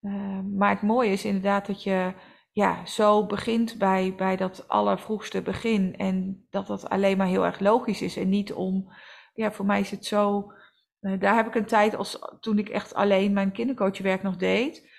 [0.00, 2.12] Uh, maar het mooie is inderdaad dat je
[2.50, 5.96] ja, zo begint bij, bij dat allervroegste begin.
[5.96, 8.16] En dat dat alleen maar heel erg logisch is.
[8.16, 8.92] En niet om,
[9.34, 10.52] ja, voor mij is het zo.
[11.00, 14.90] Uh, daar heb ik een tijd, als, toen ik echt alleen mijn kindercoachwerk nog deed,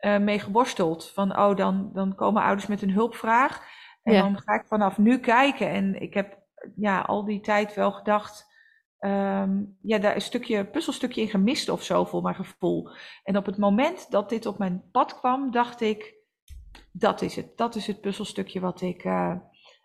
[0.00, 1.10] uh, mee geworsteld.
[1.10, 3.62] Van, oh, dan, dan komen ouders met een hulpvraag.
[4.02, 4.22] En ja.
[4.22, 5.70] dan ga ik vanaf nu kijken.
[5.70, 6.38] En ik heb
[6.76, 8.54] ja, al die tijd wel gedacht
[8.98, 12.90] ehm, ja, daar een stukje, puzzelstukje in gemist of zo, voor mijn gevoel.
[13.22, 16.14] En op het moment dat dit op mijn pad kwam, dacht ik,
[16.92, 17.56] dat is het.
[17.56, 19.36] Dat is het puzzelstukje wat ik, uh,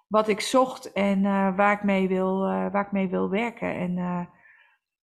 [0.07, 3.75] wat ik zocht en uh, waar, ik mee wil, uh, waar ik mee wil werken.
[3.75, 4.29] En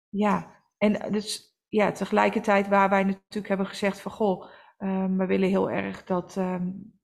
[0.10, 4.46] ja, en dus ja, tegelijkertijd waar wij natuurlijk hebben gezegd van, goh,
[5.17, 6.98] we willen heel erg dat um,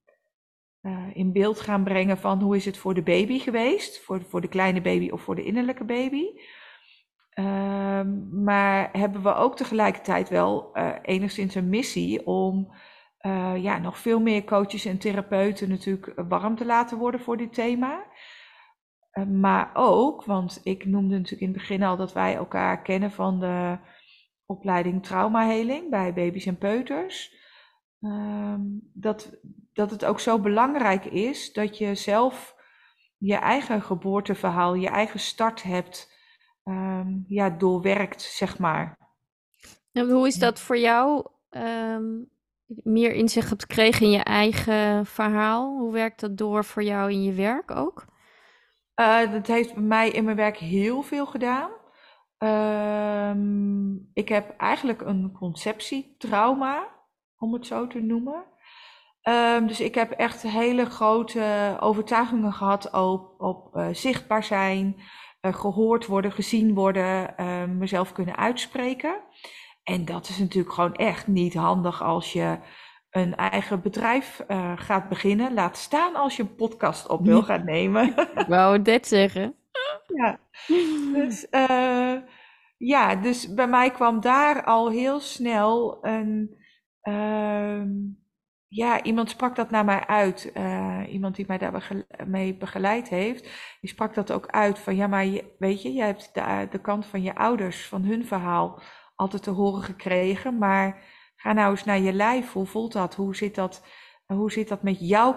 [1.12, 4.48] in beeld gaan brengen van hoe is het voor de baby geweest, voor, voor de
[4.48, 6.24] kleine baby of voor de innerlijke baby.
[7.34, 12.74] Um, maar hebben we ook tegelijkertijd wel uh, enigszins een missie om
[13.26, 17.52] uh, ja, nog veel meer coaches en therapeuten natuurlijk warm te laten worden voor dit
[17.52, 18.04] thema.
[19.12, 23.10] Uh, maar ook, want ik noemde natuurlijk in het begin al dat wij elkaar kennen
[23.10, 23.78] van de
[24.46, 27.34] opleiding traumaheling bij baby's en peuters.
[28.00, 28.54] Uh,
[28.92, 29.40] dat,
[29.72, 32.54] dat het ook zo belangrijk is dat je zelf
[33.18, 36.13] je eigen geboorteverhaal, je eigen start hebt
[36.64, 38.98] um, ja, doorwerkt, zeg maar.
[39.92, 41.26] En hoe is dat voor jou?
[41.50, 42.32] Um,
[42.66, 45.78] meer inzicht hebt gekregen in je eigen verhaal.
[45.78, 48.04] Hoe werkt dat door voor jou in je werk ook?
[49.00, 51.70] Uh, dat heeft bij mij in mijn werk heel veel gedaan.
[52.38, 53.34] Uh,
[54.12, 56.88] ik heb eigenlijk een conceptietrauma,
[57.38, 58.44] om het zo te noemen.
[59.28, 64.96] Uh, dus ik heb echt hele grote overtuigingen gehad op, op uh, zichtbaar zijn,
[65.52, 69.20] gehoord worden, gezien worden, ehm, mezelf kunnen uitspreken.
[69.82, 72.58] En dat is natuurlijk gewoon echt niet handig als je
[73.10, 75.54] een eigen bedrijf uh, gaat beginnen.
[75.54, 78.08] Laat staan als je een podcast op wil gaan nemen.
[78.34, 79.54] Ik wou dit zeggen.
[80.14, 80.38] ja,
[81.12, 82.14] dus, uh,
[82.76, 86.56] ja, dus bij mij kwam daar al heel snel een.
[87.02, 87.82] Uh,
[88.74, 90.50] ja, iemand sprak dat naar mij uit.
[90.56, 93.42] Uh, iemand die mij daarmee begeleid heeft.
[93.80, 94.78] Die sprak dat ook uit.
[94.78, 96.34] Van ja, maar je, weet je, jij hebt
[96.70, 98.82] de, kant van je ouders, van hun verhaal
[99.14, 100.58] altijd te horen gekregen.
[100.58, 101.02] Maar
[101.36, 102.52] ga nou eens naar je lijf.
[102.52, 103.14] Hoe voelt dat?
[103.14, 103.86] Hoe zit dat,
[104.26, 105.34] hoe zit dat met jouw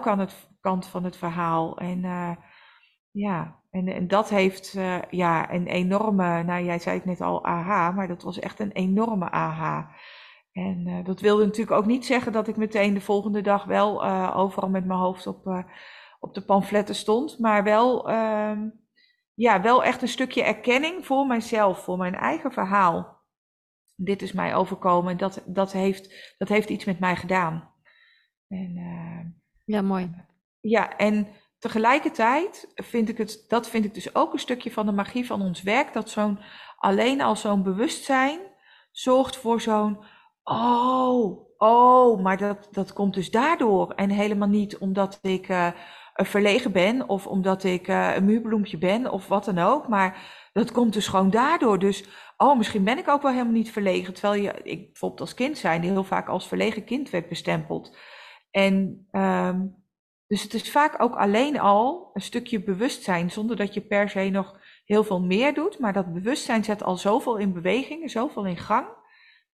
[0.60, 1.78] kant, van het verhaal?
[1.78, 2.36] En uh,
[3.10, 7.44] ja, en, en dat heeft uh, ja, een enorme, nou jij zei het net al
[7.44, 9.90] aha, maar dat was echt een enorme aha.
[10.58, 14.04] En uh, dat wilde natuurlijk ook niet zeggen dat ik meteen de volgende dag wel
[14.34, 15.64] overal met mijn hoofd op,
[16.20, 18.68] op de pamfletten stond, maar wel, ehm,
[19.34, 23.18] ja, wel echt een stukje erkenning voor mijzelf, voor mijn eigen verhaal
[24.00, 25.16] dit is mij overkomen.
[25.16, 27.74] Dat, dat, heeft, dat heeft iets met mij gedaan.
[28.48, 28.74] En,
[29.64, 30.10] ja, mooi.
[30.60, 34.92] Ja, en tegelijkertijd vind ik het, dat vind ik dus ook een stukje van de
[34.92, 35.92] magie van ons werk.
[35.92, 36.38] Dat zo'n,
[36.76, 38.40] alleen al zo'n bewustzijn
[38.90, 39.98] zorgt voor zo'n,
[40.48, 43.92] oh, oh, maar dat, dat komt dus daardoor.
[43.92, 45.68] En helemaal niet omdat ik uh,
[46.14, 49.88] verlegen ben of omdat ik uh, een muurbloempje ben of wat dan ook.
[49.88, 51.78] Maar dat komt dus gewoon daardoor.
[51.78, 52.04] Dus
[52.36, 54.14] oh, misschien ben ik ook wel helemaal niet verlegen.
[54.14, 57.96] Terwijl je, ik bijvoorbeeld als kind zijn, heel vaak als verlegen kind werd bestempeld.
[58.50, 59.86] En um,
[60.26, 64.28] dus het is vaak ook alleen al een stukje bewustzijn, zonder dat je per se
[64.28, 65.78] nog heel veel meer doet.
[65.78, 68.86] Maar dat bewustzijn zet al zoveel in beweging, zoveel in gang.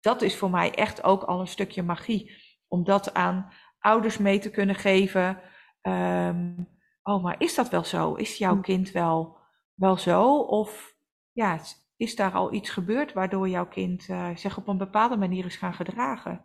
[0.05, 2.43] Dat is voor mij echt ook al een stukje magie.
[2.69, 5.40] Om dat aan ouders mee te kunnen geven.
[5.83, 6.69] Um,
[7.03, 8.14] oh, maar is dat wel zo?
[8.14, 8.61] Is jouw hm.
[8.61, 9.37] kind wel,
[9.75, 10.38] wel zo?
[10.38, 10.97] Of
[11.33, 11.61] ja,
[11.97, 15.57] is daar al iets gebeurd waardoor jouw kind uh, zich op een bepaalde manier is
[15.57, 16.45] gaan gedragen?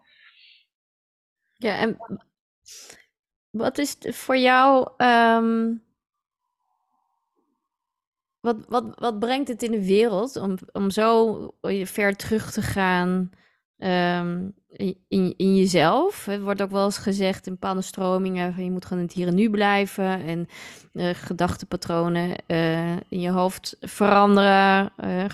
[1.53, 1.97] Ja, en
[3.49, 4.91] wat is voor jou.
[4.97, 5.83] Um,
[8.39, 11.37] wat, wat, wat brengt het in de wereld om, om zo
[11.83, 13.31] ver terug te gaan
[13.79, 14.53] um,
[15.07, 16.25] in, in jezelf.
[16.25, 19.15] Het wordt ook wel eens gezegd in bepaalde stromingen: van je moet gewoon in het
[19.15, 20.23] hier en nu blijven.
[20.25, 20.47] En
[20.93, 24.91] uh, gedachtepatronen uh, in je hoofd veranderen.
[25.03, 25.25] Uh,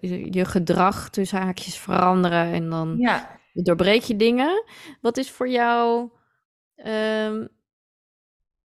[0.00, 2.52] je, je gedrag tussen haakjes veranderen.
[2.52, 3.38] En dan ja.
[3.52, 4.64] doorbreek je dingen.
[5.00, 6.10] Wat is voor jou
[6.76, 7.48] um,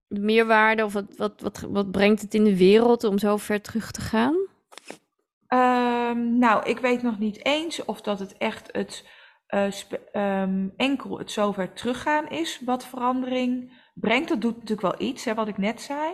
[0.07, 0.83] de meerwaarde?
[0.83, 4.01] Of wat, wat, wat, wat brengt het in de wereld om zo ver terug te
[4.01, 4.35] gaan?
[6.09, 9.07] Um, nou, ik weet nog niet eens of dat het echt het
[9.49, 14.29] uh, um, enkel het zover teruggaan is wat verandering brengt.
[14.29, 16.13] Dat doet natuurlijk wel iets, hè, wat ik net zei.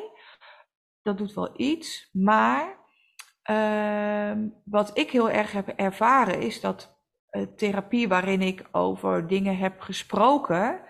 [1.01, 2.77] Dat doet wel iets, maar
[3.51, 4.31] uh,
[4.65, 7.01] wat ik heel erg heb ervaren is dat
[7.31, 10.81] uh, therapie waarin ik over dingen heb gesproken,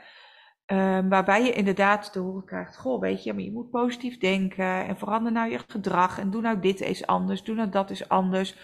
[1.09, 4.97] waarbij je inderdaad te horen krijgt, goh, weet je, maar je moet positief denken en
[4.97, 8.55] verander nou je gedrag en doe nou dit eens anders, doe nou dat eens anders.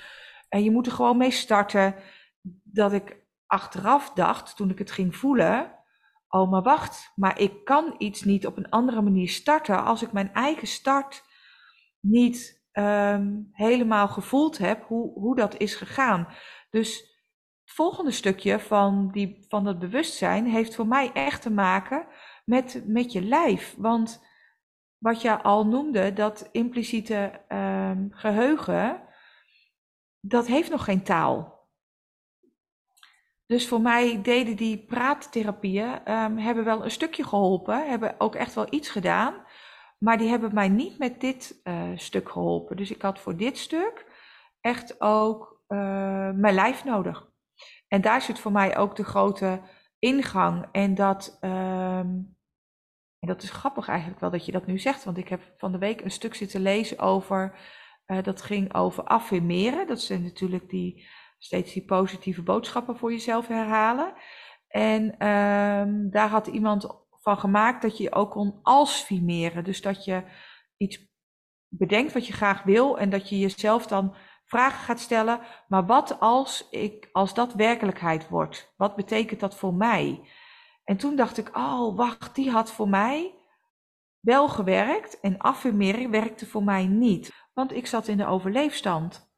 [0.50, 1.96] En je moet er gewoon mee starten.
[2.64, 5.80] Dat ik achteraf dacht, toen ik het ging voelen,
[6.30, 10.12] oh maar wacht, maar ik kan iets niet op een andere manier starten als ik
[10.12, 11.24] mijn eigen start
[12.00, 16.28] niet ehm, helemaal gevoeld heb hoe, hoe dat is gegaan.
[16.70, 17.00] Dus
[17.64, 22.08] het volgende stukje van, die, van dat bewustzijn heeft voor mij echt te maken
[22.46, 23.76] met, met je lijf.
[23.78, 24.28] Want
[24.98, 29.02] wat je al noemde, dat impliciete ehm, geheugen,
[30.20, 31.68] dat heeft nog geen taal.
[33.46, 38.54] Dus voor mij deden die praattherapieën, um, hebben wel een stukje geholpen, hebben ook echt
[38.54, 39.46] wel iets gedaan.
[39.98, 42.78] Maar die hebben mij niet met dit uh, stuk geholpen.
[42.78, 44.06] Dus ik had voor dit stuk
[44.62, 45.80] echt ook uh,
[46.32, 47.30] mijn lijf nodig.
[47.88, 49.62] En daar zit voor mij ook de grote
[50.00, 50.68] ingang.
[50.72, 52.38] En dat, um,
[53.20, 55.04] en dat is grappig eigenlijk wel dat je dat nu zegt.
[55.04, 57.60] Want ik heb van de week een stuk zitten lezen over,
[58.12, 59.88] uh, dat ging over affirmeren.
[59.88, 64.14] Dat zijn natuurlijk die, steeds die positieve boodschappen voor jezelf herhalen.
[64.68, 69.64] En um, daar had iemand van gemaakt dat je ook kon alsfimeren.
[69.64, 70.24] Dus dat je
[70.78, 71.08] iets
[71.68, 75.40] bedenkt wat je graag wil en dat je jezelf dan vragen gaat stellen.
[75.68, 78.74] Maar wat als, ik, als dat werkelijkheid wordt?
[78.78, 80.30] Wat betekent dat voor mij?
[80.84, 83.34] En toen dacht ik, oh wacht, die had voor mij
[84.20, 87.32] wel gewerkt en affirmeren werkte voor mij niet.
[87.54, 89.32] Want ik zat in de overleefstand.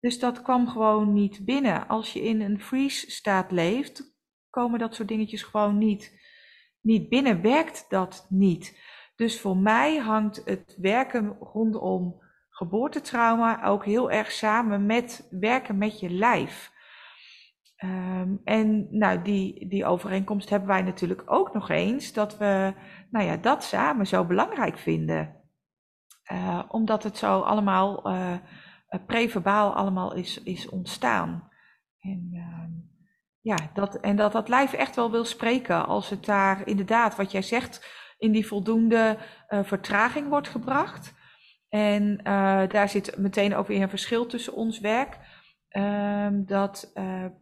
[0.00, 1.88] Dus dat kwam gewoon niet binnen.
[1.88, 4.16] Als je in een freeze staat leeft,
[4.50, 6.22] komen dat soort dingetjes gewoon niet
[6.84, 8.80] niet binnen werkt dat niet.
[9.16, 16.00] Dus voor mij hangt het werken rondom geboortetrauma ook heel erg samen met werken met
[16.00, 16.72] je lijf.
[17.84, 22.74] Um, en nou, die, die overeenkomst hebben wij natuurlijk ook nog eens, dat we
[23.10, 25.43] nou ja, dat samen zo belangrijk vinden.
[26.32, 28.36] Uh, omdat het zo allemaal uh,
[29.06, 31.48] preverbaal allemaal is, is ontstaan.
[32.00, 32.84] En, uh,
[33.40, 37.32] ja, dat, en dat dat lijf echt wel wil spreken als het daar inderdaad, wat
[37.32, 41.14] jij zegt, in die voldoende vertraging wordt gebracht.
[41.68, 42.16] En
[42.68, 45.18] daar zit meteen ook weer een verschil tussen ons werk.
[45.70, 46.92] Um, dat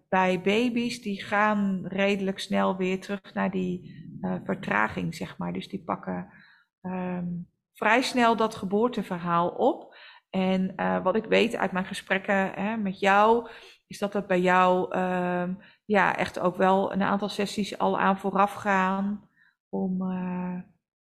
[0.09, 4.07] bij baby's, die gaan redelijk snel weer terug naar die
[4.45, 5.53] vertraging, zeg maar.
[5.53, 6.33] Dus die pakken
[6.81, 9.97] um, vrij snel dat geboorteverhaal op.
[10.31, 13.49] En wat ik weet uit mijn gesprekken hè, met jou,
[13.87, 18.19] is dat dat bij jou um, ja, echt ook wel een aantal sessies al aan
[18.19, 19.29] vooraf gaan
[19.69, 20.61] om uh,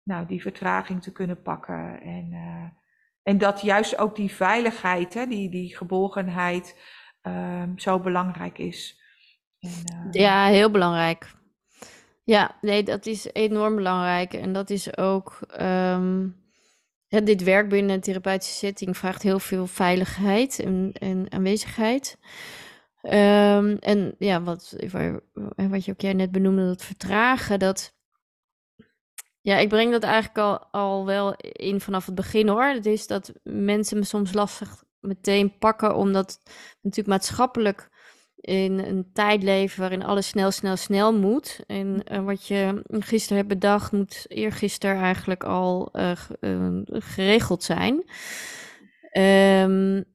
[0.03, 2.01] nou, die vertraging te kunnen pakken.
[2.01, 2.69] En, uh,
[3.23, 6.79] en dat juist ook die veiligheid, hè, die, die geborgenheid,
[7.21, 9.01] um, zo belangrijk is.
[9.59, 10.07] En.
[10.11, 11.35] Ja, heel belangrijk.
[12.23, 14.33] Ja, nee, dat is enorm belangrijk.
[14.33, 15.39] En dat is ook.
[15.57, 16.40] Ja,
[17.19, 22.17] dit werk binnen een therapeutische setting vraagt heel veel veiligheid en, en aanwezigheid.
[23.03, 24.75] Um, en ja, wat,
[25.55, 27.95] wat je ook jij net benoemde, dat vertragen, dat.
[29.41, 32.63] Ja, ik breng dat eigenlijk al, al wel in vanaf het begin hoor.
[32.63, 36.41] Het is dat mensen me soms lastig meteen pakken, omdat
[36.81, 37.89] natuurlijk maatschappelijk
[38.41, 41.63] in een tijd leven waarin alles snel, snel, snel moet.
[41.67, 47.93] En uh, wat je gisteren hebt bedacht, moet eergisteren eigenlijk al uh, uh, geregeld zijn.
[49.13, 50.05] Um,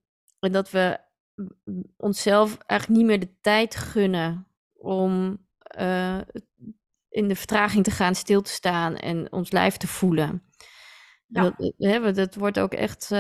[0.41, 0.99] en dat we
[1.97, 5.39] onszelf eigenlijk niet meer de tijd gunnen om
[5.81, 6.21] uh,
[7.09, 10.43] in de vertraging te gaan, stil te staan en ons lijf te voelen.
[11.27, 11.43] Ja.
[11.43, 13.13] Dat, hè, dat wordt ook echt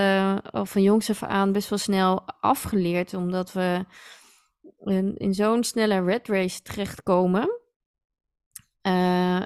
[0.50, 3.84] al van jongs af aan best wel snel afgeleerd, omdat we
[4.90, 7.60] in, in zo'n snelle red race terechtkomen.
[8.82, 9.42] Uh,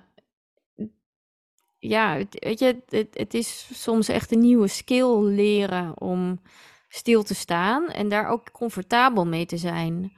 [1.79, 6.41] ja, weet je, het, het, is soms echt een nieuwe skill leren om
[6.89, 10.13] stil te staan en daar ook comfortabel mee te zijn.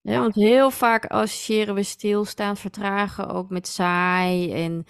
[0.00, 4.84] Ja, want heel vaak associëren we stilstaan, vertragen ook met saai en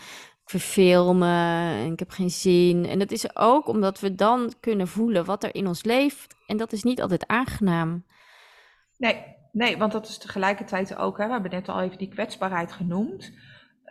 [0.45, 2.87] verfilmen en ik heb geen zin.
[2.87, 6.57] En dat is ook omdat we dan kunnen voelen wat er in ons leeft en
[6.57, 8.05] dat is niet altijd aangenaam.
[8.97, 12.73] Nee, nee want dat is tegelijkertijd ook, hè, we hebben net al even die kwetsbaarheid
[12.73, 13.33] genoemd.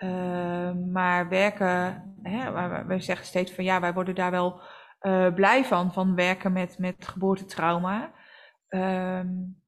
[0.03, 2.51] Uh, maar werken, hè,
[2.85, 4.61] we zeggen steeds van ja, wij worden daar wel
[5.01, 8.11] uh, blij van, van werken met, met geboortetrauma.
[8.69, 9.61] Um,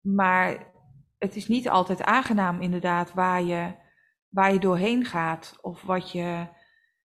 [0.00, 0.72] maar
[1.18, 3.74] het is niet altijd aangenaam inderdaad waar je,
[4.28, 6.46] waar je doorheen gaat of wat, je,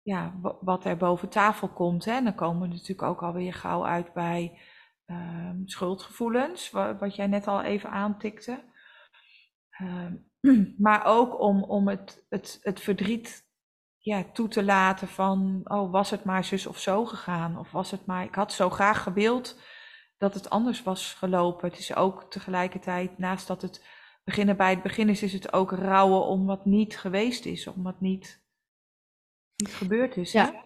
[0.01, 2.05] ja, wat er boven tafel komt.
[2.05, 2.11] Hè.
[2.11, 4.59] En dan komen we natuurlijk ook alweer gauw uit bij
[5.05, 8.63] um, schuldgevoelens, wat, wat, jij net al even aantikte.
[9.81, 10.31] Um,
[10.85, 13.49] maar ook om, om het, het, het verdriet
[13.97, 17.59] ja, toe te laten van, oh, was het maar zus of zo gegaan?
[17.59, 19.61] Of was het maar, ik had zo graag gewild
[20.17, 21.69] dat het anders was gelopen.
[21.69, 23.85] Het is ook tegelijkertijd, naast dat het
[24.23, 27.83] beginnen bij het begin is, is het ook rouwen om wat niet geweest is, om
[27.83, 28.43] wat niet,
[29.55, 30.31] niet gebeurd is.
[30.31, 30.65] Ja.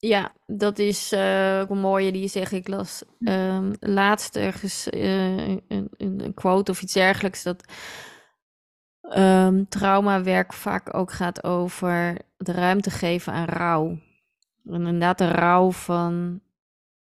[0.00, 2.52] Ja, dat is uh, ook een mooie die je zegt.
[2.52, 7.42] Ik las um, laatst ergens uh, een, een, een, quote of iets dergelijks.
[7.42, 7.72] Dat
[9.16, 13.88] um, traumawerk vaak ook gaat over de ruimte geven aan rouw.
[14.64, 16.40] En inderdaad de rouw van...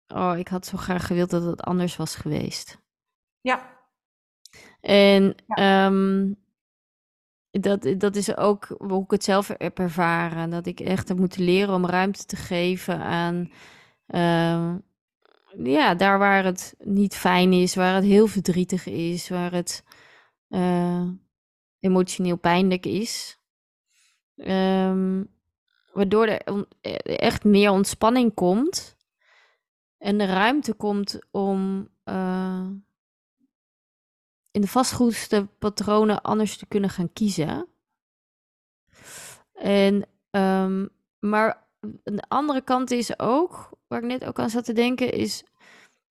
[0.08, 2.78] Oh, ik had zo graag gewild dat het anders was geweest.
[3.42, 3.80] Ja.
[4.82, 5.86] En ja.
[5.86, 6.45] Um,
[7.62, 10.50] dat, dat is ook hoe ik het zelf heb ervaren.
[10.50, 13.52] Dat ik echt heb moeten leren om ruimte te geven aan.
[14.08, 14.76] Uh,
[15.64, 19.84] ja, daar waar het niet fijn is, waar het heel verdrietig is, waar het
[20.50, 21.08] uh,
[21.80, 23.40] emotioneel pijnlijk is.
[24.36, 25.34] Um,
[25.94, 26.66] waardoor er
[27.04, 28.98] echt meer ontspanning komt.
[29.98, 31.90] En de ruimte komt om.
[32.06, 32.68] Uh,
[34.56, 37.68] in de vastgeroeste patronen anders te kunnen gaan kiezen.
[39.54, 40.90] En, um,
[41.20, 41.68] maar
[42.04, 45.44] een andere kant is ook, waar ik net ook aan zat te denken, is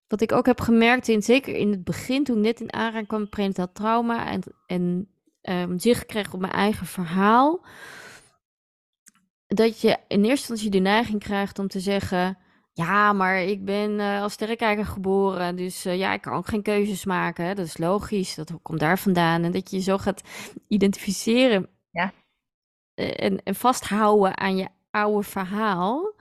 [0.06, 3.06] wat ik ook heb gemerkt, in, zeker in het begin, toen ik net in aanraking
[3.06, 5.08] kwam met prenataal trauma en, en
[5.42, 7.64] um, zicht kreeg op mijn eigen verhaal,
[9.46, 12.38] dat je in eerste instantie de neiging krijgt om te zeggen,
[12.74, 16.62] ja, maar ik ben uh, als sterrenkijker geboren, dus uh, ja, ik kan ook geen
[16.62, 17.44] keuzes maken.
[17.44, 17.54] Hè?
[17.54, 19.42] Dat is logisch, dat komt daar vandaan.
[19.42, 20.22] En dat je je zo gaat
[20.68, 22.12] identificeren ja.
[22.94, 26.14] Eh, en, en vasthouden aan je oude verhaal.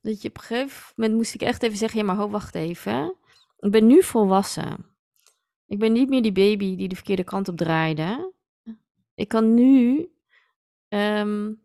[0.00, 2.54] Dat je op een gegeven moment moest ik echt even zeggen, ja, maar ho, wacht
[2.54, 3.16] even.
[3.58, 4.86] Ik ben nu volwassen.
[5.66, 8.32] Ik ben niet meer die baby die de verkeerde kant op draaide.
[9.14, 10.08] Ik kan nu
[10.88, 11.62] um,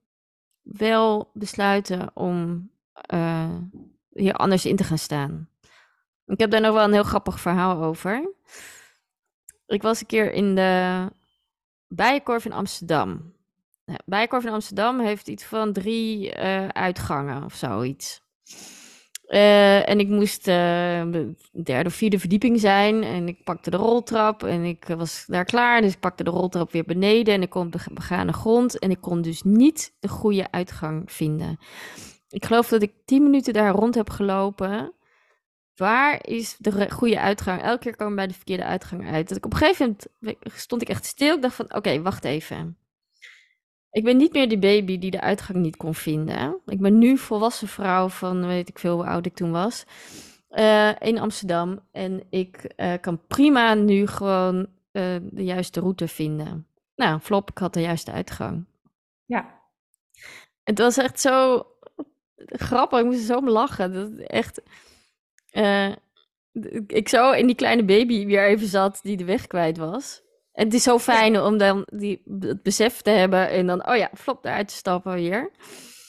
[0.62, 2.70] wel besluiten om
[4.14, 5.50] hier anders in te gaan staan.
[6.26, 8.34] Ik heb daar nog wel een heel grappig verhaal over.
[9.68, 11.06] Ik was een keer in de
[11.88, 13.34] Bijenkorf in Amsterdam.
[14.06, 18.22] Bijenkorf in Amsterdam heeft iets van drie uh, uitgangen of zoiets.
[19.28, 20.54] Uh, en ik moest uh,
[21.12, 23.04] de derde of vierde verdieping zijn.
[23.04, 25.82] En ik pakte de roltrap en ik was daar klaar.
[25.82, 28.80] Dus ik pakte de roltrap weer beneden en ik kon op de begane grond.
[28.80, 31.58] En ik kon dus niet de goede uitgang vinden.
[32.32, 34.94] Ik geloof dat ik tien minuten daar rond heb gelopen.
[35.76, 37.62] Waar is de goede uitgang?
[37.62, 39.28] Elke keer ik bij de verkeerde uitgang uit.
[39.28, 41.36] Dat ik op een gegeven moment stond ik echt stil.
[41.36, 42.78] Ik dacht van, oké, wacht even.
[43.92, 46.62] Ik ben niet meer die baby die de uitgang niet kon vinden.
[46.66, 49.86] Ik ben nu volwassen vrouw van, weet ik veel hoe oud ik toen was.
[50.50, 51.80] Uh, in Amsterdam.
[51.92, 56.68] En ik uh, kan prima nu gewoon uh, de juiste route vinden.
[56.96, 58.66] Nou, flop, ik had de juiste uitgang.
[59.26, 59.60] Ja.
[60.64, 61.66] Het was echt zo
[62.46, 63.00] grappig.
[63.00, 63.94] Ik moest er zo om lachen.
[63.94, 64.62] Dat echt.
[65.52, 65.92] Uh,
[66.88, 70.22] ik zo in die kleine baby weer even zat die de weg kwijt was.
[70.52, 73.96] En het is zo fijn om dan die, het besef te hebben en dan, oh
[73.96, 75.52] ja, flop, eruit te stappen weer.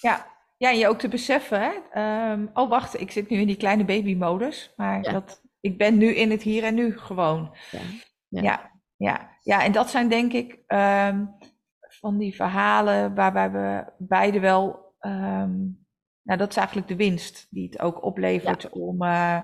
[0.01, 0.26] Ja,
[0.57, 2.33] ja en je ook te beseffen, hè?
[2.33, 6.14] Um, oh wacht, ik zit nu in die kleine baby-modus, maar dat, ik ben nu
[6.14, 7.57] in het hier en nu gewoon.
[7.70, 7.80] Ja,
[8.28, 8.70] ja, ja.
[8.97, 9.30] ja.
[9.43, 11.35] ja en dat zijn denk ik um,
[11.78, 15.82] van die verhalen waarbij we beide wel um,
[16.23, 19.39] nou, dat is eigenlijk de winst die het ook oplevert om, uh,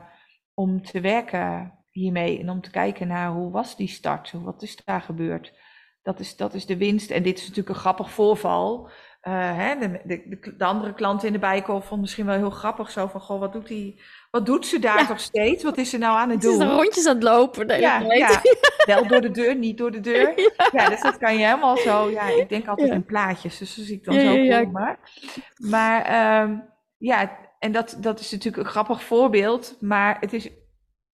[0.55, 4.77] om te werken hiermee en om te kijken naar hoe was die start, wat is
[4.85, 5.53] daar gebeurd.
[6.03, 7.11] Dat is, dat is de winst.
[7.11, 8.91] En dit is natuurlijk een grappig voorval.
[9.29, 12.91] Uh, hè, de, de, de, andere klanten in de bijkorf vond misschien wel heel grappig
[12.91, 14.01] zo van, goh, wat doet, die,
[14.31, 15.63] wat doet ze daar toch steeds?
[15.63, 16.57] Wat is ze nou aan het doen?
[16.57, 17.81] Ze is rondjes aan het lopen.
[17.81, 18.43] Ja, ja,
[18.87, 20.41] wel door de deur, niet door de deur.
[20.41, 20.69] Ja.
[20.73, 20.89] ja.
[20.89, 23.97] dus dat kan je helemaal zo, ja, ik denk altijd in plaatjes, dus dat zie
[23.97, 24.99] ik dan zo komen.
[25.57, 26.65] Maar um,
[26.99, 30.49] ja, en dat, dat is natuurlijk een grappig voorbeeld, maar het, is,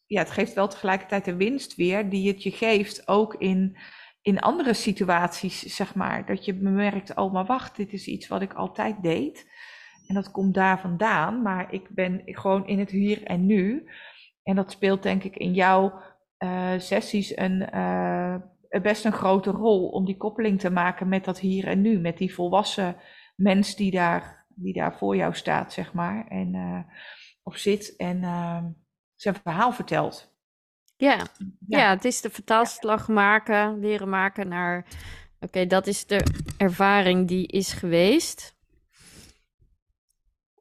[0.06, 3.76] ja, het geeft wel tegelijkertijd de winst weer die het je geeft, ook in,
[4.24, 6.26] in andere situaties, zeg maar.
[6.26, 9.50] Dat je bemerkt, oh maar wacht, dit is iets wat ik altijd deed.
[10.06, 13.90] En dat komt daar vandaan, maar ik ben gewoon in het hier en nu.
[14.42, 16.00] En dat speelt denk ik in jouw
[16.38, 18.36] uh, sessies een, uh,
[18.82, 22.18] best een grote rol om die koppeling te maken met dat hier en nu, met
[22.18, 22.96] die volwassen
[23.36, 26.26] mens die daar die daar voor jou staat, zeg maar.
[26.28, 28.20] En uh, zit en
[29.14, 30.33] zijn verhaal vertelt.
[31.04, 31.16] Ja.
[31.66, 31.78] ja.
[31.78, 31.90] Ja.
[31.90, 34.86] het is de vertaalslag maken, leren maken naar...
[35.40, 36.24] Oké, dat is de
[36.58, 38.56] ervaring die is geweest.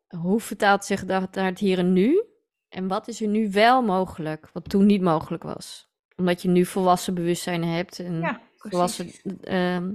[0.08, 2.24] Hoe vertaalt zich dat naar het hier en nu?
[2.70, 5.92] En wat is er nu wel mogelijk, wat toen niet mogelijk was?
[6.16, 9.12] Omdat je nu volwassen bewustzijn hebt en ja, volwassen
[9.44, 9.88] uh,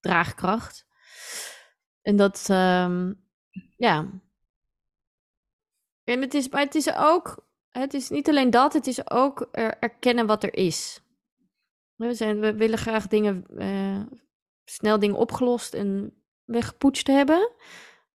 [0.00, 0.86] draagkracht.
[2.02, 3.24] En dat, um,
[3.76, 4.06] ja.
[6.04, 7.45] En het is, maar het is ook,
[7.80, 9.40] het is niet alleen dat, het is ook
[9.80, 11.00] erkennen wat er is.
[11.94, 14.00] We, zijn, we willen graag dingen, uh,
[14.64, 16.12] snel dingen opgelost en
[16.44, 17.50] weggepoetst hebben.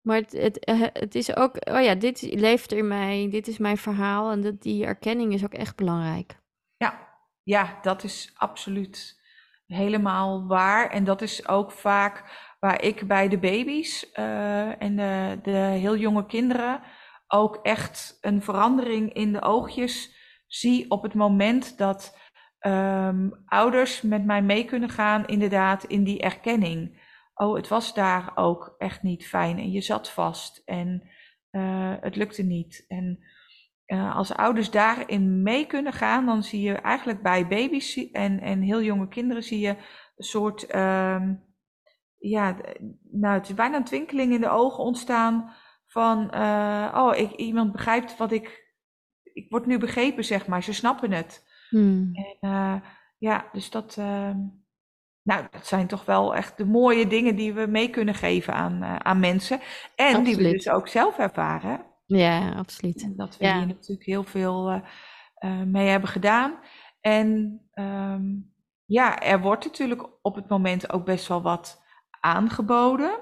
[0.01, 3.57] Maar het, het, eh, het is ook, oh ja, dit leeft in mij, dit is
[3.57, 6.39] mijn verhaal en dat, die erkenning is ook echt belangrijk.
[6.78, 7.07] Ja,
[7.43, 9.20] ja, dat is absoluut
[9.66, 10.89] helemaal waar.
[10.89, 12.24] En dat is ook vaak
[12.59, 16.82] waar ik bij de baby's en de, de heel jonge kinderen
[17.32, 20.15] ook echt een verandering in de oogjes
[20.47, 22.17] zie op het moment dat
[22.67, 27.09] um, ouders met mij mee kunnen gaan, inderdaad, in die erkenning.
[27.34, 31.09] Oh, het was daar ook echt niet fijn en je zat vast en
[31.51, 32.86] uh, het lukte niet.
[32.88, 33.19] En
[33.88, 38.61] uh, als ouders daarin mee kunnen gaan, dan zie je eigenlijk bij baby's en, en
[38.61, 39.69] heel jonge kinderen zie je
[40.15, 41.43] een soort, um,
[42.17, 42.57] ja,
[43.11, 45.53] nou, het is bijna een twinkeling in de ogen ontstaan
[45.91, 48.73] van, uh, oh, ik, iemand begrijpt wat ik,
[49.33, 51.47] ik word nu begrepen, zeg maar, ze snappen het.
[51.69, 52.09] Hmm.
[52.13, 52.75] En uh,
[53.17, 54.31] ja, dus dat, uh,
[55.23, 58.83] nou, dat zijn toch wel echt de mooie dingen die we mee kunnen geven aan,
[58.83, 59.59] uh, aan mensen.
[59.95, 60.25] En absoluut.
[60.25, 61.85] die we dus ook zelf ervaren.
[62.05, 63.03] Ja, absoluut.
[63.03, 63.57] En dat we ja.
[63.57, 64.81] hier natuurlijk heel veel
[65.65, 66.59] mee hebben gedaan.
[67.01, 68.53] En um,
[68.85, 71.83] ja, er wordt natuurlijk op het moment ook best wel wat
[72.19, 73.19] aangeboden.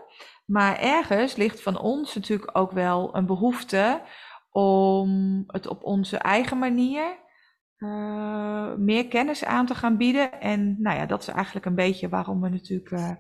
[0.50, 4.02] Maar ergens ligt van ons natuurlijk ook wel een behoefte
[4.52, 7.18] om het op onze eigen manier
[7.78, 10.42] uh, meer kennis aan te gaan bieden.
[10.42, 13.12] En nou ja, dat is eigenlijk een beetje waarom we natuurlijk uh,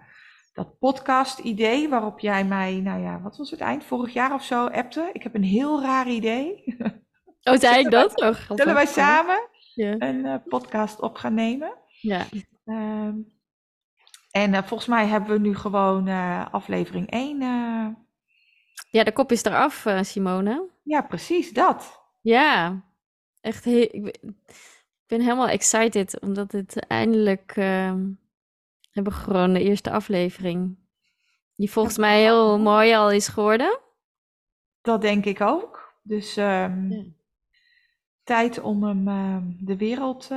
[0.53, 4.65] dat podcast-idee, waarop jij mij, nou ja, wat was het eind vorig jaar of zo,
[4.65, 5.09] appte.
[5.13, 6.63] Ik heb een heel raar idee.
[7.43, 8.21] Oh, zei ik dat?
[8.21, 9.95] Oh, zullen wij samen ja.
[9.99, 11.73] een uh, podcast op gaan nemen?
[12.01, 12.25] Ja.
[12.65, 13.09] Uh,
[14.43, 16.07] en volgens mij hebben we nu gewoon
[16.51, 17.39] aflevering 1.
[18.89, 20.69] Ja, de kop is eraf, Simone.
[20.83, 22.01] Ja, precies dat.
[22.21, 22.83] Ja,
[23.41, 24.21] echt heel, ik,
[25.07, 27.93] ben, helemaal excited omdat het eindelijk uh,
[28.91, 30.77] hebben we gewoon de eerste aflevering.
[31.55, 33.79] Die volgens mij heel mooi al is geworden.
[34.81, 35.97] Dat denk ik ook.
[36.03, 37.03] Dus um, ja.
[38.23, 40.29] tijd om hem uh, de wereld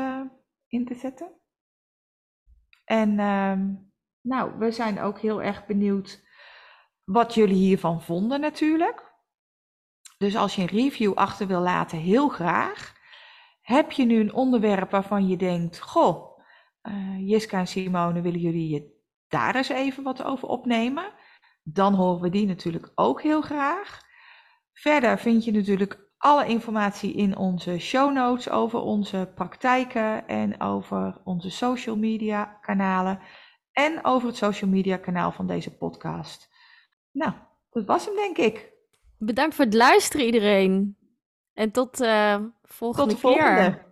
[0.68, 1.30] in te zetten.
[2.84, 3.91] En um,
[4.23, 6.23] nou, we zijn ook heel erg benieuwd
[7.05, 9.12] wat jullie hiervan vonden natuurlijk.
[10.18, 13.01] Dus als je een review achter wil laten, heel graag.
[13.61, 16.39] Heb je nu een onderwerp waarvan je denkt, goh,
[16.83, 21.12] uh, Jiska en Simone, willen jullie je daar eens even wat over opnemen?
[21.62, 24.01] Dan horen we die natuurlijk ook heel graag.
[24.73, 31.20] Verder vind je natuurlijk alle informatie in onze show notes over onze praktijken en over
[31.25, 33.20] onze social media kanalen
[33.73, 36.49] en over het social media kanaal van deze podcast.
[37.11, 37.33] Nou,
[37.70, 38.73] dat was hem denk ik.
[39.18, 40.97] Bedankt voor het luisteren iedereen.
[41.53, 43.91] En tot uh, volgende, tot de volgende keer.